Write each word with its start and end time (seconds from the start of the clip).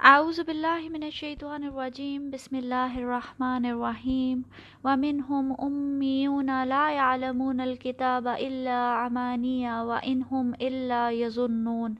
اعوذ 0.00 0.38
باللہ 0.46 0.88
من 0.90 1.02
الشیطان 1.02 1.62
الرجیم، 1.64 2.28
بسم 2.30 2.56
اللہ 2.56 2.96
الرحمن 2.96 3.64
الرحیم، 3.64 4.40
ومنہم 4.84 5.52
امیون 5.58 6.50
لا 6.68 6.90
يعلمون 6.94 7.60
الكتاب 7.60 8.28
الا 8.28 9.06
عمانیہ 9.06 9.68
وانہم 9.86 10.50
الا 10.60 11.08
یظنون۔ 11.12 11.94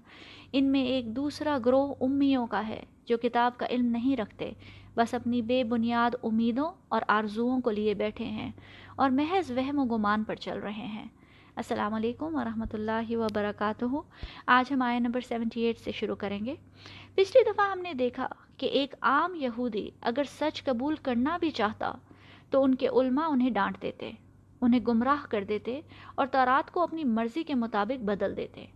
ان 0.52 0.70
میں 0.72 0.82
ایک 0.86 1.06
دوسرا 1.16 1.56
گروہ 1.66 1.94
امیوں 2.00 2.46
کا 2.46 2.66
ہے 2.68 2.80
جو 3.06 3.16
کتاب 3.22 3.58
کا 3.58 3.66
علم 3.70 3.86
نہیں 3.92 4.16
رکھتے، 4.16 4.50
بس 4.96 5.14
اپنی 5.14 5.42
بے 5.42 5.62
بنیاد 5.64 6.14
امیدوں 6.22 6.70
اور 6.88 7.02
آرزوؤں 7.08 7.60
کو 7.60 7.70
لیے 7.70 7.94
بیٹھے 7.94 8.24
ہیں 8.24 8.50
اور 8.96 9.10
محض 9.10 9.50
وہم 9.50 9.78
و 9.78 9.84
گمان 9.96 10.24
پر 10.24 10.34
چل 10.34 10.58
رہے 10.58 10.86
ہیں۔ 10.86 11.06
السلام 11.56 11.94
علیکم 11.94 12.34
ورحمۃ 12.34 12.72
اللہ 12.72 13.16
وبرکاتہ۔ 13.16 13.84
آج 14.46 14.72
ہم 14.72 14.82
آئے 14.82 14.98
نمبر 14.98 15.20
سیونٹی 15.20 15.60
ایٹ 15.60 15.78
سے 15.78 15.92
شروع 15.92 16.14
کریں 16.14 16.44
گے۔ 16.44 16.54
پچھلی 17.14 17.42
دفعہ 17.44 17.70
ہم 17.70 17.78
نے 17.78 17.92
دیکھا 17.92 18.26
کہ 18.56 18.66
ایک 18.66 18.94
عام 19.02 19.34
یہودی 19.34 19.88
اگر 20.00 20.24
سچ 20.24 20.62
قبول 20.64 20.96
کرنا 21.02 21.36
بھی 21.36 21.50
چاہتا 21.50 21.92
تو 22.50 22.62
ان 22.64 22.74
کے 22.74 22.88
علماء 22.88 23.28
انہیں 23.28 23.50
ڈانٹ 23.50 23.80
دیتے، 23.82 24.10
انہیں 24.60 24.80
گمراہ 24.80 25.24
کر 25.30 25.44
دیتے 25.44 25.80
اور 26.14 26.26
تورات 26.26 26.70
کو 26.70 26.82
اپنی 26.82 27.04
مرضی 27.04 27.42
کے 27.42 27.54
مطابق 27.54 28.04
بدل 28.04 28.36
دیتے۔ 28.36 28.66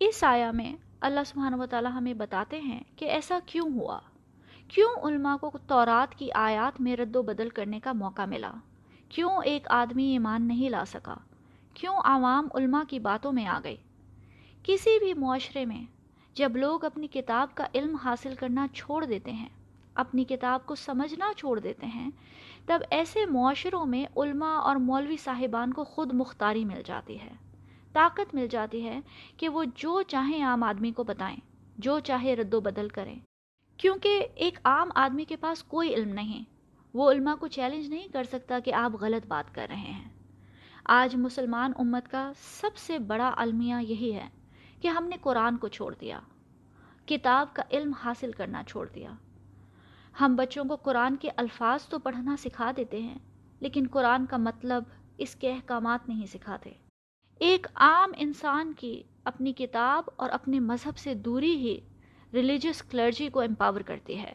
اس 0.00 0.24
آیا 0.24 0.50
میں 0.50 0.76
اللہ 1.00 1.24
سبحانہ 1.26 1.56
و 1.56 1.66
تعالی 1.66 1.88
ہمیں 1.94 2.14
بتاتے 2.14 2.60
ہیں 2.60 2.80
کہ 2.96 3.04
ایسا 3.04 3.38
کیوں 3.46 3.68
ہوا؟ 3.74 3.98
کیوں 4.68 4.90
علماء 5.02 5.36
کو 5.36 5.50
تورات 5.66 6.14
کی 6.14 6.32
آیات 6.32 6.80
میں 6.80 6.96
رد 6.96 7.16
و 7.16 7.22
بدل 7.22 7.48
کرنے 7.48 7.80
کا 7.80 7.92
موقع 7.92 8.24
ملا؟ 8.24 8.52
کیوں 9.08 9.30
ایک 9.44 9.66
آدمی 9.70 10.04
ایمان 10.04 10.48
نہیں 10.48 10.70
لا 10.70 10.84
سکا؟ 10.84 11.14
کیوں 11.74 11.94
عوام 12.04 12.48
علماء 12.54 12.82
کی 12.88 12.98
باتوں 12.98 13.32
میں 13.32 13.46
آ 13.46 13.60
گئی؟ 13.64 13.76
کسی 14.62 14.98
بھی 14.98 15.14
معاشرے 15.14 15.64
میں 15.64 15.84
جب 16.34 16.56
لوگ 16.56 16.84
اپنی 16.84 17.06
کتاب 17.06 17.48
کا 17.54 17.66
علم 17.74 17.96
حاصل 17.96 18.34
کرنا 18.34 18.66
چھوڑ 18.74 19.04
دیتے 19.04 19.32
ہیں، 19.32 19.48
اپنی 19.94 20.24
کتاب 20.24 20.66
کو 20.66 20.74
سمجھنا 20.74 21.32
چھوڑ 21.36 21.58
دیتے 21.58 21.86
ہیں، 21.86 22.10
تب 22.66 22.78
ایسے 22.90 23.26
معاشروں 23.26 23.86
میں 23.86 24.04
علماء 24.16 24.56
اور 24.56 24.76
مولوی 24.76 25.16
صاحبان 25.16 25.72
کو 25.72 25.84
خود 25.84 26.14
مختاری 26.14 26.64
مل 26.64 26.82
جاتی 26.84 27.20
ہے۔ 27.20 27.32
طاقت 27.92 28.34
مل 28.34 28.46
جاتی 28.46 28.86
ہے 28.86 29.00
کہ 29.36 29.48
وہ 29.48 29.64
جو 29.74 30.02
چاہیں 30.02 30.44
عام 30.44 30.62
آدمی 30.62 30.92
کو 30.92 31.04
بتائیں، 31.04 31.36
جو 31.78 31.98
چاہے 31.98 32.36
رد 32.36 32.54
و 32.54 32.60
بدل 32.60 32.88
کریں۔ 32.88 33.18
کیونکہ 33.76 34.26
ایک 34.34 34.58
عام 34.64 34.90
آدمی 34.94 35.24
کے 35.24 35.36
پاس 35.36 35.62
کوئی 35.62 35.94
علم 35.94 36.08
نہیں، 36.08 36.44
وہ 36.94 37.12
علماء 37.12 37.34
کو 37.34 37.46
چیلنج 37.46 37.88
نہیں 37.88 38.08
کر 38.08 38.24
سکتا 38.24 38.58
کہ 38.58 38.74
آپ 38.74 38.92
غلط 39.00 39.26
بات 39.26 39.54
کر 39.54 39.66
رہے 39.68 39.76
ہیں۔ 39.76 40.13
آج 40.86 41.16
مسلمان 41.16 41.72
امت 41.78 42.10
کا 42.10 42.32
سب 42.60 42.76
سے 42.76 42.98
بڑا 42.98 43.34
المیہ 43.36 43.74
یہی 43.80 44.14
ہے 44.14 44.28
کہ 44.80 44.88
ہم 44.88 45.04
نے 45.04 45.16
قرآن 45.20 45.56
کو 45.56 45.68
چھوڑ 45.68 45.94
دیا، 46.00 46.20
کتاب 47.06 47.54
کا 47.54 47.62
علم 47.70 47.92
حاصل 47.92 48.32
کرنا 48.32 48.62
چھوڑ 48.64 48.88
دیا۔ 48.94 49.10
ہم 50.20 50.36
بچوں 50.36 50.64
کو 50.64 50.76
قرآن 50.76 51.16
کے 51.16 51.30
الفاظ 51.36 51.86
تو 51.88 51.98
پڑھنا 51.98 52.36
سکھا 52.36 52.70
دیتے 52.76 53.02
ہیں، 53.02 53.18
لیکن 53.60 53.86
قرآن 53.90 54.26
کا 54.26 54.36
مطلب 54.36 54.84
اس 55.18 55.34
کے 55.34 55.52
احکامات 55.52 56.08
نہیں 56.08 56.26
سکھاتے۔ 56.26 56.72
ایک 57.40 57.66
عام 57.74 58.12
انسان 58.16 58.72
کی 58.72 59.02
اپنی 59.24 59.52
کتاب 59.52 60.04
اور 60.16 60.30
اپنے 60.30 60.60
مذہب 60.60 60.98
سے 60.98 61.14
دوری 61.14 61.56
ہی 61.56 61.80
ریلیجس 62.32 62.82
کلرجی 62.82 63.28
کو 63.28 63.40
امپاور 63.40 63.80
کرتی 63.80 64.18
ہے۔ 64.18 64.32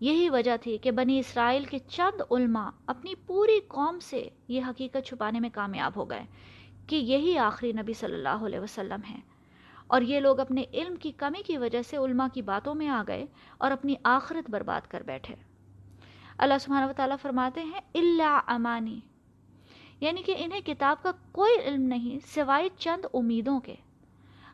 یہی 0.00 0.28
وجہ 0.28 0.56
تھی 0.60 0.78
کہ 0.78 0.90
بنی 0.90 1.18
اسرائیل 1.18 1.64
کے 1.64 1.78
چند 1.78 2.20
علماء 2.32 2.70
اپنی 2.86 3.14
پوری 3.14 3.60
قوم 3.68 3.98
سے 3.98 4.28
یہ 4.48 4.60
حقیقت 4.68 5.06
چھپانے 5.06 5.40
میں 5.40 5.50
کامیاب 5.52 5.92
ہو 5.96 6.10
گئے 6.10 6.22
کہ 6.86 6.96
یہی 6.96 7.38
آخری 7.38 7.72
نبی 7.72 7.92
صلی 7.92 8.14
اللہ 8.14 8.28
علیہ 8.28 8.60
وسلم 8.60 9.00
ہیں۔ 9.10 9.20
اور 9.86 10.02
یہ 10.02 10.20
لوگ 10.20 10.40
اپنے 10.40 10.64
علم 10.72 10.96
کی 10.96 11.12
کمی 11.12 11.42
کی 11.42 11.58
وجہ 11.58 11.82
سے 11.82 11.96
علماء 11.96 12.26
کی 12.34 12.42
باتوں 12.42 12.74
میں 12.74 12.88
آ 12.88 13.02
گئے 13.08 13.26
اور 13.58 13.70
اپنی 13.70 13.94
آخرت 14.04 14.50
برباد 14.50 14.80
کر 14.80 15.02
بیٹھے۔ 15.02 15.34
اللہ 16.38 16.54
سبحانہ 16.60 16.90
و 16.90 16.92
تعالیٰ 16.96 17.16
فرماتے 17.22 17.62
ہیں 17.62 17.80
اللہ 17.94 18.40
امانی 18.46 19.00
یعنی 20.00 20.22
کہ 20.22 20.34
انہیں 20.38 20.60
کتاب 20.60 21.02
کا 21.02 21.12
کوئی 21.32 21.52
علم 21.64 21.82
نہیں 21.82 22.18
سوائے 22.34 22.68
چند 22.78 23.04
امیدوں 23.14 23.60
کے۔ 23.60 23.74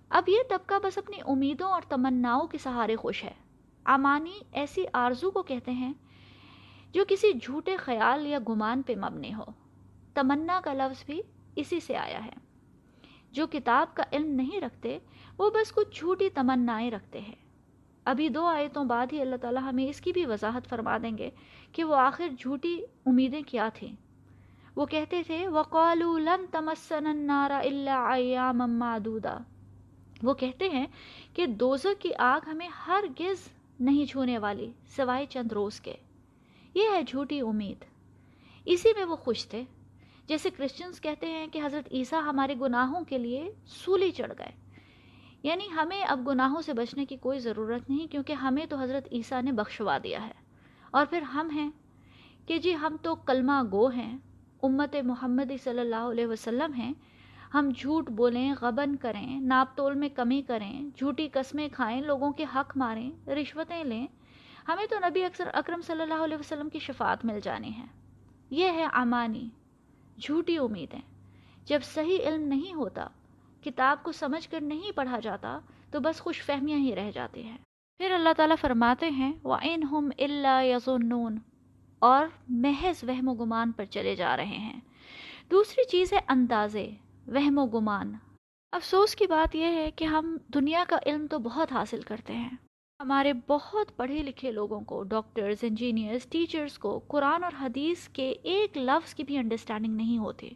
اب 0.09 0.29
یہ 0.29 0.39
طبقہ 0.51 0.75
بس 0.83 0.99
اپنی 0.99 1.17
امیدوں 1.27 1.69
اور 1.69 1.83
تمناؤں 1.89 2.47
کے 2.47 2.59
سہارے 2.59 2.97
خوش 2.97 3.25
ہے۔ 3.25 3.46
امانی 3.87 4.39
ایسی 4.53 4.85
آرزو 4.93 5.31
کو 5.31 5.43
کہتے 5.43 5.71
ہیں 5.71 5.93
جو 6.93 7.05
کسی 7.09 7.33
جھوٹے 7.33 7.77
خیال 7.77 8.27
یا 8.27 8.39
گمان 8.49 8.83
پہ 8.83 8.95
مبنی 8.95 9.35
ہو۔ 9.35 9.45
تمنا 10.15 10.61
کا 10.65 10.73
لفظ 10.73 11.05
بھی 11.07 11.21
اسی 11.57 11.81
سے 11.81 11.97
آیا 11.97 12.25
ہے۔ 12.25 12.47
جو 13.33 13.47
کتاب 13.47 13.95
کا 13.95 14.03
علم 14.13 14.31
نہیں 14.31 14.61
رکھتے، 14.61 14.99
وہ 15.39 15.51
بس 15.51 15.73
کچھ 15.73 15.99
جھوٹی 15.99 16.31
تمنائیں 16.31 16.91
رکھتے 16.91 17.21
ہیں۔ 17.21 17.35
ابھی 18.05 18.29
دو 18.29 18.47
آیتوں 18.47 18.85
بعد 18.85 19.07
ہی 19.13 19.21
اللہ 19.21 19.37
تعالیٰ 19.37 19.63
ہمیں 19.63 19.87
اس 19.87 20.01
کی 20.01 20.13
بھی 20.13 20.27
وضاحت 20.27 20.69
فرما 20.69 20.99
دیں 20.99 21.19
گے 21.19 21.31
کہ 21.73 21.85
وہ 21.85 21.97
آخر 21.97 22.29
جھوٹی 22.39 22.81
امیدیں 23.07 23.43
کیا 23.43 23.69
تھیں۔ 23.75 23.97
وہ 24.77 24.87
کہتے 24.87 25.23
تھے، 25.23 25.49
وَقَالُوا 25.49 26.19
لَن 26.19 26.47
تَمَسَّنَ 26.51 27.09
النَّارَ 27.09 27.53
إِلَّا 27.53 28.15
عَيَّامًا 28.15 28.67
مَعْدُودًا۔ 28.67 29.39
وہ 30.23 30.35
کہتے 30.35 30.69
ہیں 30.69 30.87
کہ 31.35 31.47
دوزہ 31.47 31.89
کی 31.99 32.15
آگ 32.19 32.41
ہمیں 32.47 32.69
ہر 32.69 33.05
گز 33.21 33.56
نہیں 33.81 34.07
چھونے 34.07 34.39
والی، 34.39 34.73
سوائے 34.97 35.27
چند 35.27 35.53
روز 35.53 35.81
کے۔ 35.81 35.95
یہ 36.75 36.83
ہے 36.93 37.03
جھوٹی 37.03 37.41
امید۔ 37.41 37.85
اسی 38.65 38.89
میں 38.97 39.05
وہ 39.05 39.17
خوش 39.17 39.49
تھے، 39.49 39.63
جیسے 40.27 40.51
کرسچنز 40.51 41.01
کہتے 41.01 41.27
ہیں 41.27 41.47
کہ 41.47 41.61
حضرت 41.65 41.89
عیسیٰ 41.93 42.23
ہمارے 42.23 42.55
گناہوں 42.61 43.05
کے 43.05 43.19
لیے 43.19 43.51
سولی 43.67 44.11
چڑھ 44.11 44.33
گئے۔ 44.39 44.53
یعنی 45.43 45.71
ہمیں 45.71 46.03
اب 46.03 46.29
گناہوں 46.29 46.61
سے 46.61 46.73
بچنے 46.73 47.05
کی 47.05 47.17
کوئی 47.17 47.39
ضرورت 47.39 47.91
نہیں، 47.91 48.07
کیونکہ 48.07 48.33
ہمیں 48.33 48.67
تو 48.67 48.77
حضرت 48.77 49.09
عیسیٰ 49.13 49.43
نے 49.43 49.53
بخشوا 49.53 49.99
دیا 50.03 50.27
ہے۔ 50.27 50.33
اور 50.91 51.07
پھر 51.11 51.23
ہم 51.23 51.51
ہیں 51.51 51.71
کہ 52.47 52.59
جی 52.59 52.75
ہم 52.75 52.97
تو 53.03 53.15
کلمہ 53.15 53.63
گو 53.73 53.89
ہیں، 53.89 54.19
امت 54.63 54.97
محمد 55.05 55.53
صلی 55.65 55.81
اللہ 55.81 55.97
علیہ 55.97 56.27
وسلم 56.27 56.73
ہیں 56.73 56.93
ہم 57.59 57.69
جھوٹ 57.77 58.11
بولیں، 58.11 58.55
غبن 58.61 58.97
کریں، 58.97 59.41
ناپ 59.41 59.77
تول 59.77 59.95
میں 59.95 60.09
کمی 60.09 60.43
کریں، 60.43 60.85
جھوٹی 60.97 61.29
قسمیں 61.33 61.69
کھائیں، 61.73 62.01
لوگوں 62.01 62.33
کے 62.33 62.45
حق 62.55 62.77
ماریں، 62.77 63.29
رشوتیں 63.29 63.85
لیں۔ 63.85 64.07
ہمیں 64.69 64.87
تو 64.91 64.97
نبی 65.09 65.25
اکثر 65.25 65.49
اکرم 65.53 65.81
صلی 65.83 66.03
اللہ 66.03 66.25
علیہ 66.25 66.37
وسلم 66.37 66.69
کی 66.69 66.79
شفاعت 66.79 67.25
مل 67.25 67.41
جانی 67.41 67.77
ہے۔ 67.79 67.85
یہ 68.51 68.69
ہے 68.69 68.87
امانی، 68.93 69.49
جھوٹی 70.21 70.59
امیدیں۔ 70.59 71.01
جب 71.65 71.81
صحیح 71.83 72.19
علم 72.27 72.49
نہیں 72.49 72.75
ہوتا، 72.75 73.07
کتاب 73.65 74.03
کو 74.03 74.13
سمجھ 74.13 74.49
کر 74.49 74.61
نہیں 74.61 74.93
پڑھا 74.93 75.21
جاتا، 75.21 75.59
تو 75.91 76.01
بس 76.01 76.21
خوش 76.21 76.43
فہمیاں 76.43 76.79
ہی 76.79 76.95
رہ 76.95 77.11
جاتی 77.11 77.43
ہیں۔ 77.43 77.59
پھر 77.99 78.11
اللہ 78.11 78.29
تعالیٰ 78.37 78.57
فرماتے 78.61 79.11
ہیں، 79.11 79.33
وَإِنْ 79.45 79.85
هُمْ 79.93 80.11
إِلَّا 80.11 80.61
يَظُنُّونَ۔ 80.61 81.37
اور 81.99 82.27
محض 82.49 83.05
وہم 83.05 83.29
و 83.29 83.35
گمان 83.35 83.73
پر 83.73 83.85
چلے 83.85 84.17
جا 84.17 84.37
رہے 84.37 84.45
ہیں۔ 84.45 84.81
دوسری 85.51 85.85
چیز 85.89 86.13
ہے 86.13 86.19
اندازے۔ 86.29 86.91
وہم 87.29 87.59
و 87.59 87.67
گمان۔ 87.67 88.13
افسوس 88.73 89.17
کی 89.17 89.27
بات 89.27 89.57
یہ 89.57 89.65
ہے 89.65 89.91
کہ 89.91 90.05
ہم 90.05 90.37
دنیا 90.55 90.85
کا 90.89 90.99
علم 91.07 91.27
تو 91.27 91.39
بہت 91.39 91.73
حاصل 91.73 92.01
کرتے 92.01 92.33
ہیں۔ 92.33 92.51
ہمارے 93.01 93.33
بہت 93.47 93.97
پڑھے 93.97 94.23
لکھے 94.23 94.51
لوگوں 94.51 94.81
کو، 94.81 95.03
ڈاکٹرز، 95.03 95.57
انجینئرز، 95.63 96.27
ٹیچرز 96.31 96.79
کو 96.79 96.99
قرآن 97.09 97.45
اور 97.45 97.53
حدیث 97.61 98.09
کے 98.09 98.35
ایک 98.43 98.79
لفظ 98.79 99.15
کی 99.15 99.23
بھی 99.23 99.39
انڈرسٹینڈنگ 99.39 99.97
نہیں 99.97 100.19
ہوتی۔ 100.19 100.51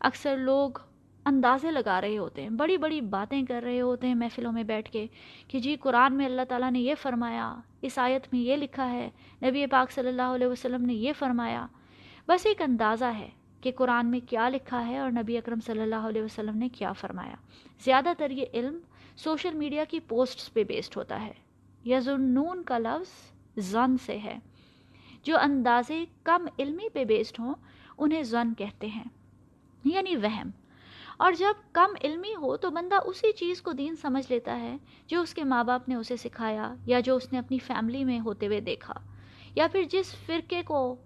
اکثر 0.00 0.36
لوگ 0.36 0.70
اندازے 1.24 1.70
لگا 1.70 2.00
رہے 2.00 2.18
ہوتے 2.18 2.42
ہیں، 2.42 2.50
بڑی 2.50 2.76
بڑی 2.76 3.00
باتیں 3.00 3.42
کر 3.42 3.62
رہے 3.62 3.80
ہوتے 3.80 4.06
ہیں 4.06 4.14
محفلوں 4.14 4.52
میں 4.52 4.64
بیٹھ 4.64 4.92
کے 4.92 5.06
کہ 5.48 5.58
جی 5.58 5.76
قرآن 5.76 6.14
میں 6.16 6.26
اللہ 6.26 6.42
تعالیٰ 6.48 6.70
نے 6.70 6.80
یہ 6.80 6.94
فرمایا، 6.94 7.56
اس 7.82 7.98
آیت 7.98 8.26
میں 8.32 8.40
یہ 8.40 8.56
لکھا 8.56 8.90
ہے، 8.90 9.10
نبی 9.42 9.66
پاک 9.66 9.90
صلی 9.90 10.08
اللہ 10.08 10.22
علیہ 10.22 10.46
وسلم 10.46 10.84
نے 10.84 10.94
یہ 10.94 11.12
فرمایا۔ 11.18 11.66
بس 12.28 12.46
ایک 12.46 12.62
اندازہ 12.62 13.04
ہے۔ 13.04 13.28
کہ 13.62 13.72
قرآن 13.76 14.06
میں 14.06 14.20
کیا 14.28 14.48
لکھا 14.48 14.86
ہے 14.86 14.98
اور 14.98 15.10
نبی 15.10 15.38
اکرم 15.38 15.58
صلی 15.66 15.80
اللہ 15.80 15.94
علیہ 15.94 16.22
وسلم 16.22 16.58
نے 16.58 16.68
کیا 16.68 16.92
فرمایا۔ 16.92 17.34
زیادہ 17.84 18.12
تر 18.18 18.30
یہ 18.30 18.44
علم 18.54 18.78
سوشل 19.16 19.54
میڈیا 19.54 19.84
کی 19.84 20.00
پوسٹس 20.00 20.52
پہ 20.52 20.64
بیسڈ 20.64 20.96
ہوتا 20.96 21.26
ہے۔ 21.26 21.32
یزنون 21.84 22.62
کا 22.62 22.78
لفظ 22.78 23.32
زن 23.56 23.96
سے 23.96 24.18
ہے۔ 24.18 24.38
جو 25.22 25.38
اندازے 25.38 26.04
کم 26.22 26.46
علمی 26.58 26.88
پہ 26.92 27.04
بیسڈ 27.04 27.40
ہوں، 27.40 27.54
انہیں 27.98 28.22
زن 28.22 28.54
کہتے 28.54 28.86
ہیں 28.86 29.04
یعنی 29.84 30.16
وہم۔ 30.16 30.50
اور 31.16 31.32
جب 31.32 31.52
کم 31.72 31.90
علمی 32.04 32.34
ہو 32.34 32.56
تو 32.56 32.70
بندہ 32.70 32.96
اسی 33.04 33.32
چیز 33.32 33.62
کو 33.62 33.72
دین 33.72 33.96
سمجھ 33.96 34.32
لیتا 34.32 34.60
ہے 34.60 34.76
جو 35.06 35.20
اس 35.20 35.34
کے 35.34 35.44
ماں 35.44 35.64
باپ 35.64 35.88
نے 35.88 35.94
اسے 35.94 36.16
سکھایا 36.16 36.74
یا 36.86 37.00
جو 37.00 37.16
اس 37.16 37.32
نے 37.32 37.38
اپنی 37.38 37.58
فیملی 37.58 38.04
میں 38.04 38.20
ہوتے 38.20 38.46
ہوئے 38.46 38.60
دیکھا، 38.60 38.94
یا 39.54 39.66
پھر 39.72 39.82
جس 39.82 40.14
فرقے 40.26 40.62
کو 40.62 40.96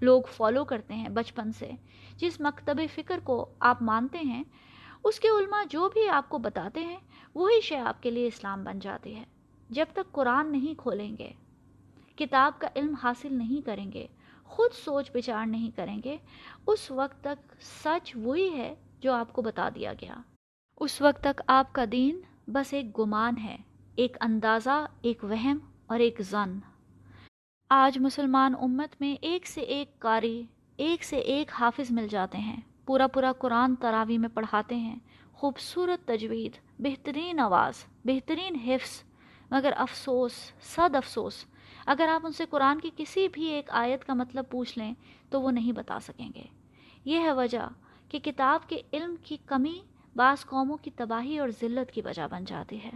لوگ 0.00 0.22
فالو 0.32 0.64
کرتے 0.64 0.94
ہیں 0.94 1.08
بچپن 1.08 1.52
سے، 1.52 1.70
جس 2.16 2.40
مکتب 2.40 2.80
فکر 2.94 3.20
کو 3.24 3.46
آپ 3.60 3.82
مانتے 3.82 4.18
ہیں، 4.18 4.42
اس 5.04 5.20
کے 5.20 5.28
علماء 5.28 5.62
جو 5.70 5.88
بھی 5.88 6.08
آپ 6.08 6.28
کو 6.28 6.38
بتاتے 6.38 6.84
ہیں، 6.84 6.96
وہی 7.34 7.60
شے 7.60 7.78
آپ 7.78 8.02
کے 8.02 8.10
لیے 8.10 8.26
اسلام 8.26 8.64
بن 8.64 8.78
جاتی 8.78 9.14
ہے۔ 9.14 9.24
جب 9.70 9.86
تک 9.92 10.12
قرآن 10.12 10.52
نہیں 10.52 10.74
کھولیں 10.78 11.16
گے، 11.16 11.32
کتاب 12.16 12.52
کا 12.58 12.68
علم 12.76 12.94
حاصل 12.94 13.34
نہیں 13.34 13.66
کریں 13.66 13.92
گے، 13.92 14.06
خود 14.44 14.74
سوچ 14.74 15.10
بچار 15.14 15.46
نہیں 15.46 15.70
کریں 15.76 16.00
گے، 16.04 16.16
اس 16.66 16.90
وقت 16.90 17.24
تک 17.24 17.52
سچ 17.84 18.16
وہی 18.16 18.48
ہے 18.50 18.74
جو 19.00 19.12
آپ 19.12 19.32
کو 19.32 19.42
بتا 19.42 19.68
دیا 19.74 19.92
گیا۔ 19.92 20.14
اس 20.80 21.00
وقت 21.00 21.22
تک 21.22 21.40
آپ 21.46 21.72
کا 21.72 21.84
دین 21.92 22.20
بس 22.48 22.72
ایک 22.74 22.98
گمان 22.98 23.38
ہے، 23.38 23.56
ایک 23.96 24.16
اندازہ، 24.20 24.86
ایک 25.02 25.24
وہم 25.24 25.58
اور 25.86 26.00
ایک 26.00 26.20
زن۔ 26.20 26.58
آج 27.68 27.98
مسلمان 27.98 28.54
امت 28.60 28.96
میں 29.00 29.16
ایک 29.20 29.46
سے 29.46 29.60
ایک 29.60 29.98
قاری، 29.98 30.42
ایک 30.76 31.04
سے 31.04 31.16
ایک 31.16 31.50
حافظ 31.52 31.90
مل 31.90 32.08
جاتے 32.08 32.38
ہیں۔ 32.38 32.56
پورا 32.86 33.06
پورا 33.06 33.32
قرآن 33.32 33.74
تراوی 33.74 34.18
میں 34.18 34.28
پڑھاتے 34.34 34.74
ہیں۔ 34.76 34.98
خوبصورت 35.32 36.08
تجوید، 36.08 36.52
بہترین 36.78 37.40
آواز، 37.40 37.84
بہترین 38.04 38.54
حفظ۔ 38.54 39.02
مگر 39.50 39.72
افسوس 39.76 40.32
صد 40.60 40.94
افسوس۔ 40.94 41.44
اگر 41.86 42.08
آپ 42.08 42.26
ان 42.26 42.32
سے 42.32 42.44
قرآن 42.50 42.80
کی 42.80 42.90
کسی 42.96 43.28
بھی 43.28 43.44
ایک 43.44 43.70
آیت 43.70 44.04
کا 44.04 44.14
مطلب 44.14 44.44
پوچھ 44.50 44.78
لیں، 44.78 44.94
تو 45.30 45.42
وہ 45.42 45.50
نہیں 45.50 45.72
بتا 45.72 46.00
سکیں 46.00 46.28
گے۔ 46.34 46.44
یہ 47.04 47.20
ہے 47.20 47.32
وجہ 47.32 47.68
کہ 48.08 48.18
کتاب 48.18 48.68
کے 48.68 48.82
علم 48.92 49.14
کی 49.24 49.36
کمی 49.46 49.80
بعض 50.16 50.44
قوموں 50.44 50.76
کی 50.76 50.90
تباہی 50.90 51.38
اور 51.38 51.48
ذلت 51.48 51.92
کی 51.92 52.00
وجہ 52.04 52.26
بن 52.30 52.44
جاتی 52.44 52.84
ہے۔ 52.84 52.90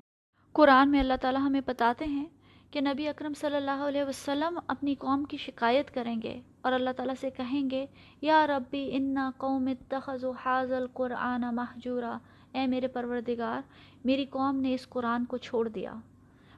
قرآن 0.53 0.91
میں 0.91 1.01
اللہ 1.01 1.15
تعالیٰ 1.21 1.41
ہمیں 1.41 1.61
بتاتے 1.67 2.05
ہیں 2.05 2.27
کہ 2.71 2.81
نبی 2.81 3.09
اکرم 3.09 3.33
صلی 3.35 3.57
اللہ 3.57 3.71
علیہ 3.71 4.05
وسلم 4.05 4.59
اپنی 4.67 4.95
قوم 4.95 5.25
کی 5.25 5.37
شکایت 5.37 5.95
کریں 5.95 6.23
گے 6.23 6.41
اور 6.61 6.73
اللہ 6.73 6.91
تعالیٰ 6.97 7.15
سے 7.21 7.31
کہیں 7.31 7.71
گے، 7.71 7.87
یا 8.23 8.47
ربی 8.47 8.91
انا 8.93 9.31
قوم 9.37 9.69
اتخذ 9.69 10.25
حاض 10.45 10.73
القرآن 10.73 11.45
محجورہ 11.53 12.19
اے 12.53 12.67
میرے 12.67 12.89
پروردگار، 12.89 13.61
میری 14.05 14.25
قوم 14.25 14.57
نے 14.57 14.75
اس 14.75 14.89
قرآن 14.89 15.25
کو 15.25 15.37
چھوڑ 15.37 15.69
دیا۔ 15.69 15.95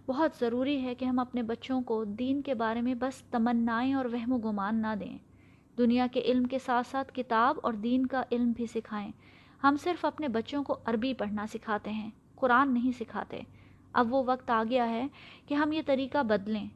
بہت 0.07 0.31
ضروری 0.41 0.83
ہے 0.83 0.95
کہ 0.95 1.05
ہم 1.05 1.19
اپنے 1.19 1.43
بچوں 1.43 1.83
کو 1.83 2.05
دین 2.05 2.43
کے 2.43 2.55
بارے 2.55 2.81
میں 2.81 2.95
بس 2.95 3.23
تمنائیں 3.31 3.95
اور 3.95 4.05
وہم 4.05 4.33
و 4.33 4.39
گمان 4.39 4.83
نہ 4.83 4.95
دیں۔ 5.01 5.19
دنیا 5.79 6.07
کے 6.13 6.21
علم 6.21 6.45
کے 6.45 6.59
ساتھ 6.59 6.87
ساتھ 6.87 7.13
کتاب 7.13 7.59
اور 7.63 7.73
دین 7.73 8.07
کا 8.07 8.23
علم 8.33 8.53
بھی 8.53 8.67
سکھائیں۔ 8.67 9.11
ہم 9.63 9.77
صرف 9.83 10.05
اپنے 10.05 10.29
بچوں 10.29 10.65
کو 10.65 10.77
عربی 10.85 11.15
پڑھنا 11.15 11.47
سکھاتے 11.47 11.91
ہیں، 11.91 12.11
قرآن 12.35 12.75
نہیں 12.75 12.93
سکھاتے۔ 12.99 13.41
اب 13.93 14.15
وہ 14.15 14.23
وقت 14.27 14.51
آ 14.51 14.63
گیا 14.71 14.89
ہے 14.89 15.07
کہ 15.47 15.55
ہم 15.55 15.73
یہ 15.73 15.83
طریقہ 15.87 16.23
بدلیں۔ 16.23 16.69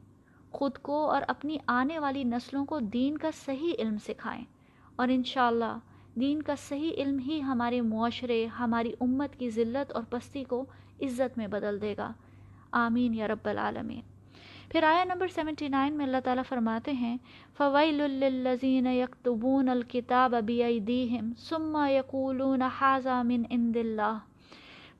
خود 0.51 0.77
کو 0.77 1.11
اور 1.11 1.21
اپنی 1.27 1.57
آنے 1.67 1.99
والی 1.99 2.23
نسلوں 2.23 2.65
کو 2.65 2.79
دین 2.79 3.17
کا 3.17 3.29
صحیح 3.45 3.73
علم 3.79 3.97
سکھائیں 3.97 4.45
اور 4.95 5.07
انشاءاللہ 5.07 5.77
دین 6.15 6.41
کا 6.41 6.53
صحیح 6.55 6.91
علم 6.97 7.19
ہی 7.19 7.41
ہمارے 7.41 7.81
معاشرے، 7.81 8.45
ہماری 8.45 8.93
امت 9.01 9.39
کی 9.39 9.49
ذلت 9.49 9.91
اور 9.91 10.03
پستی 10.09 10.43
کو 10.43 10.65
عزت 11.01 11.37
میں 11.37 11.47
بدل 11.47 11.81
دے 11.81 11.95
گا۔ 11.97 12.11
آمین 12.71 13.13
یا 13.13 13.27
رب 13.27 13.47
العالمین۔ 13.47 14.01
پھر 14.69 14.83
آیا 14.83 15.03
نمبر 15.03 15.27
سیونٹی 15.27 15.67
نائن 15.67 15.93
میں 15.93 16.05
اللہ 16.05 16.17
تعالیٰ 16.23 16.43
فرماتے 16.49 16.91
ہیں 16.91 17.17
فویل 17.57 17.95
للذین 17.95 18.87
یکتبون 18.87 19.69
الکتاب 19.69 20.35
بیدیہم 20.45 21.31
ثم 21.37 21.77
یقولون 21.89 22.61
حاضا 22.61 23.21
من 23.21 23.43
عند 23.51 23.75
اللہ 23.75 24.17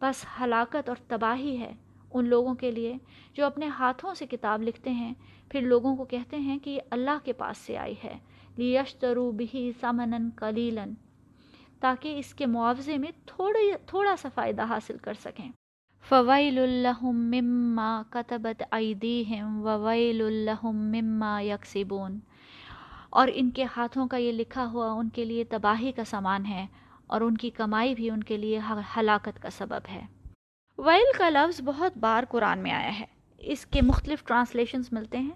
بس 0.01 0.25
ہلاکت 0.39 0.89
اور 0.89 0.97
تباہی 1.07 1.59
ہے۔ 1.59 1.73
ان 2.11 2.27
لوگوں 2.29 2.53
کے 2.55 2.71
لیے 2.71 2.93
جو 3.35 3.45
اپنے 3.45 3.67
ہاتھوں 3.79 4.13
سے 4.13 4.25
کتاب 4.27 4.63
لکھتے 4.63 4.91
ہیں، 4.91 5.13
پھر 5.49 5.61
لوگوں 5.61 5.95
کو 5.95 6.05
کہتے 6.05 6.37
ہیں 6.37 6.57
کہ 6.59 6.69
یہ 6.69 6.81
اللہ 6.89 7.25
کے 7.25 7.33
پاس 7.33 7.57
سے 7.57 7.77
آئی 7.77 7.95
ہے۔ 8.03 8.17
لیشترو 8.57 9.29
بہی 9.31 9.71
سمنن 9.79 10.29
قلیلاً، 10.35 10.93
تاکہ 11.79 12.19
اس 12.19 12.33
کے 12.33 12.45
معاوضے 12.45 12.97
میں 12.97 13.11
تھوڑی 13.25 13.71
تھوڑا 13.85 14.15
سا 14.21 14.29
فائدہ 14.35 14.65
حاصل 14.65 14.97
کر 14.97 15.13
سکیں۔ 15.13 15.49
فویل 16.05 16.57
الحم 16.59 17.19
مما 17.31 18.01
کتبت 18.09 18.63
ایدیہم 18.71 19.61
وویل 19.63 20.21
الحم 20.21 20.77
مما 20.91 21.39
یکسبون 21.41 22.19
اور 23.09 23.27
ان 23.33 23.49
کے 23.51 23.65
ہاتھوں 23.77 24.07
کا 24.07 24.17
یہ 24.17 24.31
لکھا 24.31 24.65
ہوا 24.71 24.91
ان 24.91 25.09
کے 25.09 25.25
لیے 25.25 25.43
تباہی 25.43 25.91
کا 25.91 26.03
سامان 26.03 26.45
ہے، 26.45 26.65
اور 27.07 27.21
ان 27.21 27.37
کی 27.37 27.49
کمائی 27.49 27.95
بھی 27.95 28.09
ان 28.09 28.23
کے 28.23 28.37
لیے 28.37 28.59
ہلاکت 28.97 29.41
کا 29.41 29.49
سبب 29.49 29.89
ہے۔ 29.91 30.05
ویل 30.77 31.17
کا 31.17 31.29
لفظ 31.29 31.61
بہت 31.61 31.97
بار 31.97 32.23
قرآن 32.29 32.59
میں 32.59 32.71
آیا 32.71 32.99
ہے۔ 32.99 33.05
اس 33.39 33.65
کے 33.65 33.81
مختلف 33.81 34.23
ٹرانسلیشنز 34.23 34.89
ملتے 34.91 35.17
ہیں۔ 35.17 35.35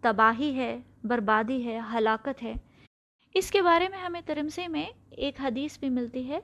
تباہی 0.00 0.54
ہے، 0.54 0.78
بربادی 1.04 1.64
ہے، 1.64 1.80
ہلاکت 1.92 2.42
ہے۔ 2.42 2.54
اس 3.34 3.50
کے 3.50 3.62
بارے 3.62 3.88
میں 3.88 3.98
ہمیں 3.98 4.20
ترمسے 4.26 4.68
میں 4.68 4.86
ایک 5.10 5.40
حدیث 5.40 5.78
بھی 5.78 5.88
ملتی 5.88 6.28
ہے۔ 6.28 6.40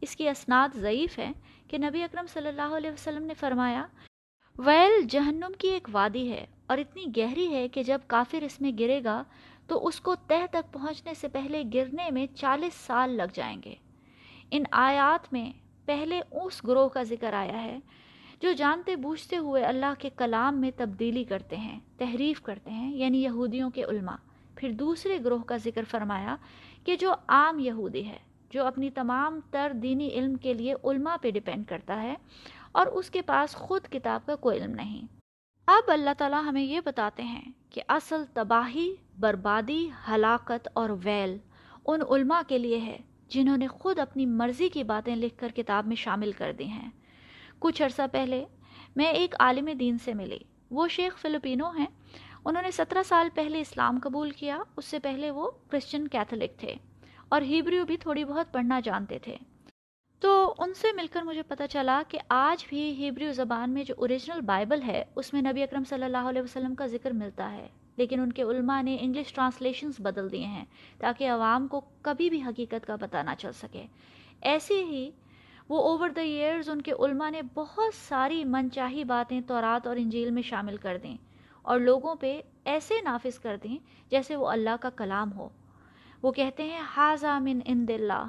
اس 0.00 0.16
کی 0.16 0.28
اسناد 0.28 0.68
ضعیف 0.74 1.18
ہے 1.18 1.32
کہ 1.68 1.78
نبی 1.78 2.02
اکرم 2.02 2.26
صلی 2.26 2.48
اللہ 2.48 2.76
علیہ 2.76 2.90
وسلم 2.90 3.22
نے 3.22 3.34
فرمایا، 3.34 3.86
ویل 4.58 5.02
جہنم 5.08 5.52
کی 5.58 5.68
ایک 5.68 5.88
وادی 5.92 6.32
ہے 6.32 6.46
اور 6.66 6.78
اتنی 6.78 7.04
گہری 7.16 7.54
ہے 7.54 7.68
کہ 7.68 7.82
جب 7.82 7.98
کافر 8.06 8.42
اس 8.42 8.60
میں 8.60 8.72
گرے 8.78 9.04
گا 9.04 9.22
تو 9.66 9.86
اس 9.86 10.00
کو 10.00 10.14
تہ 10.14 10.46
تک 10.50 10.72
پہنچنے 10.72 11.14
سے 11.14 11.28
پہلے 11.28 11.62
گرنے 11.74 12.10
میں 12.10 12.26
چالیس 12.36 12.74
سال 12.74 13.10
لگ 13.10 13.32
جائیں 13.34 13.62
گے۔ 13.64 13.74
ان 14.50 14.62
آیات 14.70 15.32
میں 15.32 15.52
پہلے 15.90 16.20
اس 16.32 16.64
گروہ 16.66 16.88
کا 16.88 17.02
ذکر 17.02 17.32
آیا 17.32 17.62
ہے، 17.62 17.78
جو 18.40 18.52
جانتے 18.52 18.96
بوجھتے 18.96 19.36
ہوئے 19.36 19.62
اللہ 19.64 19.92
کے 19.98 20.10
کلام 20.16 20.60
میں 20.60 20.70
تبدیلی 20.76 21.24
کرتے 21.24 21.56
ہیں، 21.56 21.78
تحریف 21.98 22.42
کرتے 22.42 22.70
ہیں 22.70 22.96
یعنی 22.96 23.22
یہودیوں 23.22 23.70
کے 23.70 23.84
علماء۔ 23.84 24.16
پھر 24.56 24.72
دوسرے 24.72 25.18
گروہ 25.24 25.42
کا 25.42 25.56
ذکر 25.56 25.84
فرمایا 25.90 26.36
کہ 26.84 26.96
جو 26.96 27.14
عام 27.28 27.58
یہودی 27.58 28.06
ہے، 28.06 28.18
جو 28.50 28.66
اپنی 28.66 28.90
تمام 28.90 29.40
تر 29.50 29.72
دینی 29.74 30.08
علم 30.08 30.34
کے 30.34 30.54
لیے 30.54 30.74
علماء 30.84 31.16
پہ 31.22 31.30
ڈپینڈ 31.30 31.66
کرتا 31.66 32.02
ہے 32.02 32.14
اور 32.72 32.86
اس 32.86 33.10
کے 33.10 33.22
پاس 33.22 33.54
خود 33.54 33.82
کتاب 33.82 34.26
کا 34.26 34.36
کوئی 34.36 34.58
علم 34.58 34.74
نہیں۔ 34.74 35.06
اب 35.66 35.90
اللہ 35.90 36.14
تعالیٰ 36.18 36.42
ہمیں 36.44 36.62
یہ 36.62 36.80
بتاتے 36.84 37.22
ہیں 37.22 37.52
کہ 37.70 37.82
اصل 37.88 38.24
تباہی، 38.34 38.94
بربادی، 39.18 39.88
ہلاکت 40.08 40.68
اور 40.72 40.90
ویل 41.04 41.36
ان 41.86 42.00
علماء 42.10 42.40
کے 42.48 42.58
لیے 42.58 42.80
ہے۔ 42.80 42.98
جنہوں 43.30 43.56
نے 43.56 43.66
خود 43.66 43.98
اپنی 43.98 44.26
مرضی 44.26 44.68
کی 44.68 44.84
باتیں 44.84 45.16
لکھ 45.16 45.38
کر 45.38 45.48
کتاب 45.56 45.86
میں 45.86 45.96
شامل 45.96 46.32
کر 46.32 46.52
دی 46.52 46.64
ہیں۔ 46.64 46.90
کچھ 47.58 47.82
عرصہ 47.82 48.02
پہلے 48.12 48.44
میں 48.96 49.06
ایک 49.06 49.34
عالم 49.40 49.68
دین 49.80 49.98
سے 49.98 50.14
ملی۔ 50.14 50.38
وہ 50.70 50.88
شیخ 50.88 51.18
فلپینو 51.18 51.70
ہیں۔ 51.70 51.86
انہوں 52.44 52.62
نے 52.62 52.70
سترہ 52.70 53.02
سال 53.02 53.28
پہلے 53.34 53.60
اسلام 53.60 53.98
قبول 54.02 54.30
کیا۔ 54.30 54.58
اس 54.76 54.84
سے 54.84 54.98
پہلے 54.98 55.30
وہ 55.30 55.50
کرسچن 55.68 56.08
کیتھولک 56.08 56.60
تھے 56.60 56.74
اور 57.28 57.42
ہیبریو 57.42 57.84
بھی 57.84 57.96
تھوڑی 57.96 58.24
بہت 58.24 58.52
پڑھنا 58.52 58.80
جانتے 58.80 59.18
تھے۔ 59.18 59.36
تو 60.20 60.54
ان 60.58 60.74
سے 60.74 60.88
مل 60.92 61.06
کر 61.06 61.22
مجھے 61.22 61.42
پتہ 61.42 61.62
چلا 61.70 62.02
کہ 62.08 62.18
آج 62.28 62.66
بھی 62.68 62.92
ہیبریو 62.92 63.32
زبان 63.32 63.70
میں 63.70 63.84
جو 63.84 63.94
اوریجنل 63.98 64.40
بائبل 64.40 64.82
ہے، 64.82 65.04
اس 65.16 65.32
میں 65.32 65.42
نبی 65.42 65.62
اکرم 65.62 65.84
صلی 65.84 66.04
اللہ 66.04 66.28
علیہ 66.28 66.42
وسلم 66.42 66.74
کا 66.74 66.86
ذکر 66.86 67.10
ملتا 67.10 67.52
ہے۔ 67.52 67.68
لیکن 68.00 68.20
ان 68.20 68.32
کے 68.32 68.42
علماء 68.42 68.82
نے 68.82 68.96
انگلش 69.00 69.32
ٹرانسلیشنز 69.32 69.94
بدل 69.98 70.32
دیے 70.32 70.46
ہیں 70.46 70.64
تاکہ 70.98 71.30
عوام 71.30 71.66
کو 71.66 71.80
کبھی 72.02 72.30
بھی 72.30 72.42
حقیقت 72.42 72.86
کا 72.86 72.96
پتہ 72.96 73.16
نہ 73.16 73.30
چل 73.38 73.52
سکے۔ 73.52 73.86
ایسے 74.42 74.84
ہی 74.84 75.10
وہ 75.68 75.78
اوور 75.82 76.08
دا 76.08 76.20
ایئرز 76.20 76.68
ان 76.68 76.82
کے 76.82 76.92
علماء 76.92 77.30
نے 77.30 77.42
بہت 77.54 77.94
ساری 77.94 78.44
من 78.44 78.70
چاہی 78.70 79.04
باتیں 79.04 79.40
تورات 79.40 79.86
اور 79.86 79.96
انجیل 79.96 80.30
میں 80.30 80.42
شامل 80.42 80.76
کر 80.76 80.98
دیں 81.02 81.16
اور 81.62 81.78
لوگوں 81.78 82.14
پہ 82.14 82.40
ایسے 82.64 82.94
نافذ 83.02 83.38
کر 83.38 83.56
دیں 83.62 83.76
جیسے 84.10 84.36
وہ 84.36 84.48
اللہ 84.48 84.76
کا 84.80 84.90
کلام 84.90 85.32
ہو۔ 85.32 85.48
وہ 86.22 86.32
کہتے 86.32 86.62
ہیں 86.62 86.80
حاضہ 86.96 87.38
من 87.38 87.58
اند 87.64 87.90
اللہ 87.90 88.24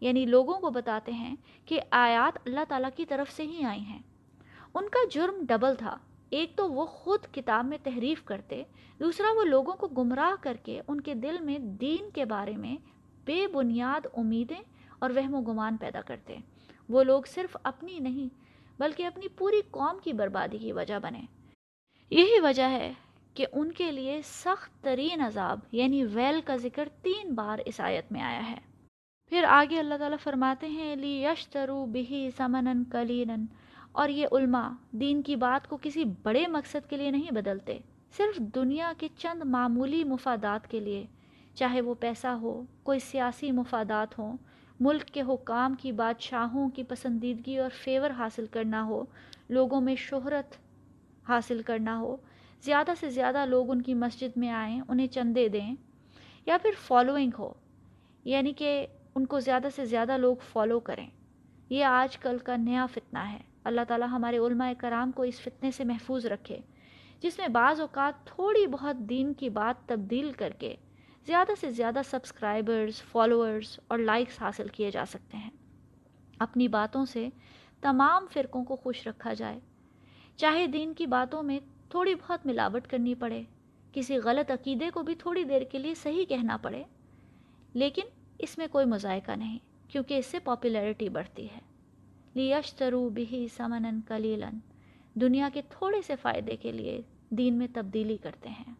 یعنی 0.00 0.24
لوگوں 0.26 0.58
کو 0.60 0.70
بتاتے 0.70 1.12
ہیں 1.12 1.34
کہ 1.64 1.80
آیات 1.90 2.38
اللہ 2.46 2.64
تعالیٰ 2.68 2.90
کی 2.96 3.04
طرف 3.04 3.30
سے 3.30 3.42
ہی 3.42 3.64
آئی 3.64 3.80
ہیں۔ 3.80 4.02
ان 4.74 4.88
کا 4.88 5.08
جرم 5.10 5.44
ڈبل 5.48 5.74
تھا۔ 5.74 5.96
ایک 6.30 6.56
تو 6.56 6.72
وہ 6.72 6.86
خود 6.86 7.20
کتاب 7.32 7.64
میں 7.64 7.78
تحریف 7.82 8.22
کرتے، 8.24 8.62
دوسرا 9.00 9.26
وہ 9.36 9.44
لوگوں 9.44 9.72
کو 9.72 9.86
گمراہ 9.86 10.42
کر 10.42 10.56
کے 10.62 10.80
ان 10.88 11.00
کے 11.00 11.14
دل 11.14 11.40
میں 11.40 11.58
دین 11.58 12.10
کے 12.10 12.24
بارے 12.24 12.56
میں 12.56 12.76
بے 13.24 13.46
بنیاد 13.46 14.06
امیدیں 14.16 14.60
اور 14.98 15.10
وہم 15.10 15.34
و 15.34 15.40
گمان 15.40 15.76
پیدا 15.76 16.00
کرتے۔ 16.00 16.36
وہ 16.88 17.02
لوگ 17.02 17.22
صرف 17.26 17.56
اپنی 17.62 17.98
نہیں، 17.98 18.34
بلکہ 18.78 19.06
اپنی 19.06 19.28
پوری 19.28 19.60
قوم 19.70 19.98
کی 20.04 20.12
بربادی 20.12 20.58
کی 20.58 20.72
وجہ 20.72 20.98
بنے۔ 20.98 21.22
یہی 22.10 22.40
وجہ 22.40 22.68
ہے 22.68 22.92
کہ 23.34 23.46
ان 23.52 23.72
کے 23.72 23.92
لیے 23.92 24.20
سخت 24.24 24.84
ترین 24.84 25.20
عذاب 25.20 25.58
یعنی 25.72 26.04
ویل 26.04 26.40
کا 26.44 26.56
ذکر 26.56 26.88
تین 27.02 27.34
بار 27.34 27.58
اس 27.66 27.80
آیت 27.80 28.12
میں 28.12 28.22
آیا 28.22 28.50
ہے۔ 28.50 28.58
پھر 29.28 29.44
آگے 29.48 29.78
اللہ 29.78 29.94
تعالیٰ 29.98 30.18
فرماتے 30.22 30.68
ہیں 30.68 30.96
لی 30.96 31.24
یشترو 31.24 31.86
بہی 31.86 32.30
سمن 32.36 32.84
کلین 32.84 33.46
اور 33.94 34.08
یہ 34.08 34.26
علماء 34.32 34.68
دین 34.90 35.22
کی 35.22 35.36
بات 35.36 35.68
کو 35.68 35.78
کسی 35.82 36.04
بڑے 36.22 36.46
مقصد 36.46 36.90
کے 36.90 36.96
لیے 36.96 37.10
نہیں 37.10 37.30
بدلتے، 37.30 37.78
صرف 38.16 38.38
دنیا 38.38 38.92
کے 38.98 39.08
چند 39.18 39.42
معمولی 39.44 40.04
مفادات 40.04 40.70
کے 40.70 40.80
لیے۔ 40.80 41.06
چاہے 41.54 41.80
وہ 41.80 41.94
پیسہ 42.00 42.26
ہو، 42.26 42.62
کوئی 42.82 42.98
سیاسی 42.98 43.52
مفادات 43.52 44.18
ہوں، 44.18 44.36
ملک 44.80 45.02
کے 45.02 45.20
حکام 45.20 45.74
کی 45.74 45.92
بادشاہوں 45.92 46.70
کی 46.70 46.82
پسندیدگی 46.82 47.58
اور 47.58 47.70
فیور 47.84 48.10
حاصل 48.10 48.46
کرنا 48.46 48.84
ہو، 48.84 49.04
لوگوں 49.48 49.80
میں 49.80 49.94
شہرت 49.94 50.56
حاصل 51.28 51.62
کرنا 51.62 51.98
ہو، 51.98 52.16
زیادہ 52.62 52.90
سے 53.00 53.10
زیادہ 53.10 53.46
لوگ 53.46 53.70
ان 53.70 53.82
کی 53.82 53.94
مسجد 53.94 54.36
میں 54.36 54.50
آئیں، 54.50 54.80
انہیں 54.88 55.06
چندے 55.06 55.48
دیں 55.48 55.74
یا 56.46 56.58
پھر 56.62 56.70
فالوئنگ 56.86 57.30
ہو 57.38 57.52
یعنی 58.24 58.52
کہ 58.52 58.86
ان 59.14 59.26
کو 59.26 59.40
زیادہ 59.40 59.68
سے 59.76 59.84
زیادہ 59.84 60.16
لوگ 60.16 60.36
فالو 60.52 60.80
کریں۔ 60.80 61.06
یہ 61.70 61.84
آج 61.84 62.18
کل 62.18 62.38
کا 62.38 62.56
نیا 62.56 62.86
فتنہ 62.86 63.18
ہے۔ 63.18 63.53
اللہ 63.64 63.80
تعالیٰ 63.88 64.08
ہمارے 64.08 64.38
علماء 64.38 64.72
کرام 64.78 65.12
کو 65.12 65.22
اس 65.22 65.40
فتنے 65.40 65.70
سے 65.70 65.84
محفوظ 65.84 66.26
رکھے، 66.26 66.58
جس 67.20 67.38
میں 67.38 67.48
بعض 67.48 67.80
اوقات 67.80 68.26
تھوڑی 68.26 68.66
بہت 68.66 68.96
دین 68.96 69.34
کی 69.34 69.48
بات 69.48 69.88
تبدیل 69.88 70.32
کر 70.32 70.52
کے 70.58 70.74
زیادہ 71.26 71.52
سے 71.60 71.70
زیادہ 71.70 72.00
سبسکرائبرز 72.10 73.02
فالوورز 73.02 73.78
اور 73.88 73.98
لائکس 73.98 74.42
حاصل 74.42 74.68
کیے 74.68 74.90
جا 74.90 75.04
سکتے 75.08 75.36
ہیں۔ 75.36 75.50
اپنی 76.38 76.68
باتوں 76.68 77.04
سے 77.04 77.28
تمام 77.80 78.26
فرقوں 78.32 78.64
کو 78.64 78.76
خوش 78.76 79.06
رکھا 79.06 79.32
جائے۔ 79.32 79.60
چاہے 80.36 80.66
دین 80.66 80.94
کی 80.94 81.06
باتوں 81.06 81.42
میں 81.42 81.58
تھوڑی 81.88 82.14
بہت 82.14 82.46
ملاوٹ 82.46 82.86
کرنی 82.86 83.14
پڑے، 83.14 83.42
کسی 83.92 84.16
غلط 84.16 84.50
عقیدے 84.50 84.90
کو 84.90 85.02
بھی 85.02 85.14
تھوڑی 85.14 85.44
دیر 85.44 85.62
کے 85.62 85.78
لیے 85.78 85.94
صحیح 85.94 86.24
کہنا 86.24 86.56
پڑے، 86.56 86.82
لیکن 87.74 88.02
اس 88.38 88.58
میں 88.58 88.66
کوئی 88.72 88.86
مذائقہ 88.86 89.32
نہیں، 89.32 89.58
کیونکہ 89.88 90.18
اس 90.18 90.26
سے 90.26 90.38
پاپولیرٹی 90.38 91.08
بڑھتی 91.08 91.46
ہے۔ 91.46 91.73
لیشترو 92.34 93.08
بھی 93.08 93.48
سمن 93.56 94.00
کلیلن 94.00 94.58
دنیا 95.14 95.48
کے 95.52 95.62
تھوڑے 95.68 96.02
سے 96.02 96.16
فائدے 96.16 96.56
کے 96.56 96.72
لیے 96.72 97.00
دین 97.30 97.54
میں 97.54 97.66
تبدیلی 97.74 98.16
کرتے 98.16 98.48
ہیں۔ 98.48 98.74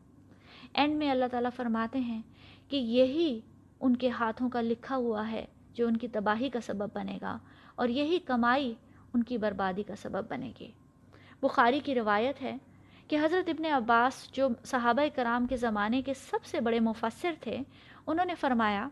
اینڈ 0.74 0.96
میں 0.96 1.10
اللہ 1.10 1.24
تعالیٰ 1.30 1.50
فرماتے 1.56 1.98
ہیں 1.98 2.22
کہ 2.68 2.76
یہی 2.76 3.40
ان 3.80 3.96
کے 3.96 4.08
ہاتھوں 4.08 4.48
کا 4.48 4.60
لکھا 4.60 4.96
ہوا 4.96 5.30
ہے 5.30 5.46
جو 5.74 5.86
ان 5.86 5.96
کی 5.96 6.08
تباہی 6.08 6.48
کا 6.48 6.60
سبب 6.60 6.88
بنے 6.94 7.18
گا 7.22 7.38
اور 7.74 7.88
یہی 7.88 8.18
کمائی 8.18 8.74
ان 9.14 9.22
کی 9.22 9.38
بربادی 9.38 9.82
کا 9.82 9.96
سبب 9.96 10.30
بنے 10.30 10.52
گی۔ 10.60 10.70
بخاری 11.40 11.80
کی 11.80 11.94
روایت 11.94 12.42
ہے 12.42 12.56
کہ 13.08 13.18
حضرت 13.24 13.48
ابن 13.48 13.64
عباس 13.64 14.32
جو 14.32 14.48
صحابہ 14.64 15.16
کرام 15.16 15.46
کے 15.46 15.56
زمانے 15.56 16.02
کے 16.02 16.14
سب 16.14 16.44
سے 16.44 16.60
بڑے 16.60 16.80
مفسر 16.80 17.32
تھے، 17.40 17.58
انہوں 18.06 18.26
نے 18.26 18.34
فرمایا، 18.34 18.88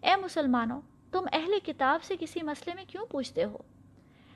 اے 0.00 0.16
مسلمانوں، 0.16 0.80
تم 1.10 1.24
اہل 1.32 1.52
کتاب 1.66 2.02
سے 2.02 2.14
کسی 2.20 2.40
مسئلے 2.42 2.74
میں 2.74 2.84
کیوں 2.88 3.06
پوچھتے 3.06 3.44
ہو؟ 3.44 3.58